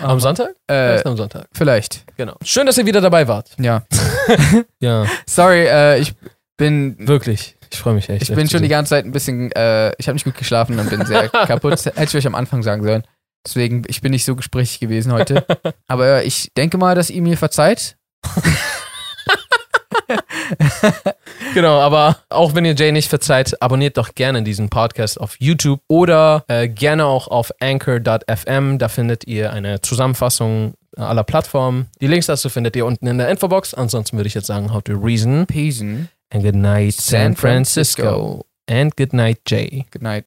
am 0.00 0.20
Sonntag? 0.20 0.54
Äh, 0.68 1.02
am 1.04 1.16
Sonntag. 1.16 1.46
vielleicht. 1.52 2.04
Genau. 2.16 2.34
Schön, 2.42 2.66
dass 2.66 2.78
ihr 2.78 2.86
wieder 2.86 3.00
dabei 3.00 3.28
wart. 3.28 3.50
Ja. 3.58 3.82
Ja, 4.80 5.06
Sorry, 5.26 5.66
äh, 5.66 5.98
ich 5.98 6.14
bin. 6.56 6.96
wirklich. 7.06 7.56
Ich 7.70 7.78
freue 7.78 7.94
mich 7.94 8.08
echt. 8.08 8.22
Ich 8.22 8.34
bin 8.34 8.48
schon 8.48 8.62
die 8.62 8.68
ganze 8.68 8.90
Zeit 8.90 9.04
ein 9.04 9.12
bisschen, 9.12 9.50
äh, 9.52 9.92
ich 9.98 10.06
habe 10.06 10.14
nicht 10.14 10.24
gut 10.24 10.36
geschlafen 10.36 10.78
und 10.78 10.88
bin 10.90 11.04
sehr 11.04 11.28
kaputt. 11.28 11.84
Hätte 11.84 12.04
ich 12.04 12.16
euch 12.16 12.26
am 12.26 12.34
Anfang 12.34 12.62
sagen 12.62 12.82
sollen. 12.84 13.02
Deswegen, 13.46 13.82
ich 13.88 14.00
bin 14.00 14.12
nicht 14.12 14.24
so 14.24 14.36
gesprächig 14.36 14.80
gewesen 14.80 15.12
heute. 15.12 15.44
Aber 15.86 16.24
ich 16.24 16.50
denke 16.56 16.78
mal, 16.78 16.94
dass 16.94 17.10
ihr 17.10 17.20
mir 17.20 17.36
verzeiht. 17.36 17.96
Genau, 21.54 21.78
aber 21.80 22.16
auch 22.30 22.54
wenn 22.54 22.64
ihr 22.64 22.74
Jay 22.74 22.90
nicht 22.92 23.08
verzeiht, 23.08 23.60
abonniert 23.62 23.96
doch 23.96 24.14
gerne 24.14 24.42
diesen 24.42 24.68
Podcast 24.70 25.20
auf 25.20 25.36
YouTube 25.38 25.80
oder 25.88 26.44
äh, 26.48 26.68
gerne 26.68 27.06
auch 27.06 27.28
auf 27.28 27.52
anchor.fm. 27.60 28.78
Da 28.78 28.88
findet 28.88 29.26
ihr 29.26 29.52
eine 29.52 29.80
Zusammenfassung 29.80 30.74
aller 30.96 31.24
Plattformen. 31.24 31.88
Die 32.00 32.06
Links 32.06 32.26
dazu 32.26 32.48
findet 32.48 32.76
ihr 32.76 32.86
unten 32.86 33.06
in 33.06 33.18
der 33.18 33.28
Infobox. 33.28 33.74
Ansonsten 33.74 34.16
würde 34.16 34.28
ich 34.28 34.34
jetzt 34.34 34.46
sagen, 34.46 34.72
how 34.72 34.82
to 34.82 34.92
reason 34.94 35.46
Pesen. 35.46 36.08
and 36.30 36.42
good 36.44 36.54
night 36.54 36.94
San 36.94 37.34
San 37.34 37.36
Francisco 37.36 38.02
Francisco. 38.02 38.46
and 38.68 38.96
good 38.96 39.12
night 39.12 39.38
Jay. 39.46 39.86
Good 39.90 40.02
night. 40.02 40.22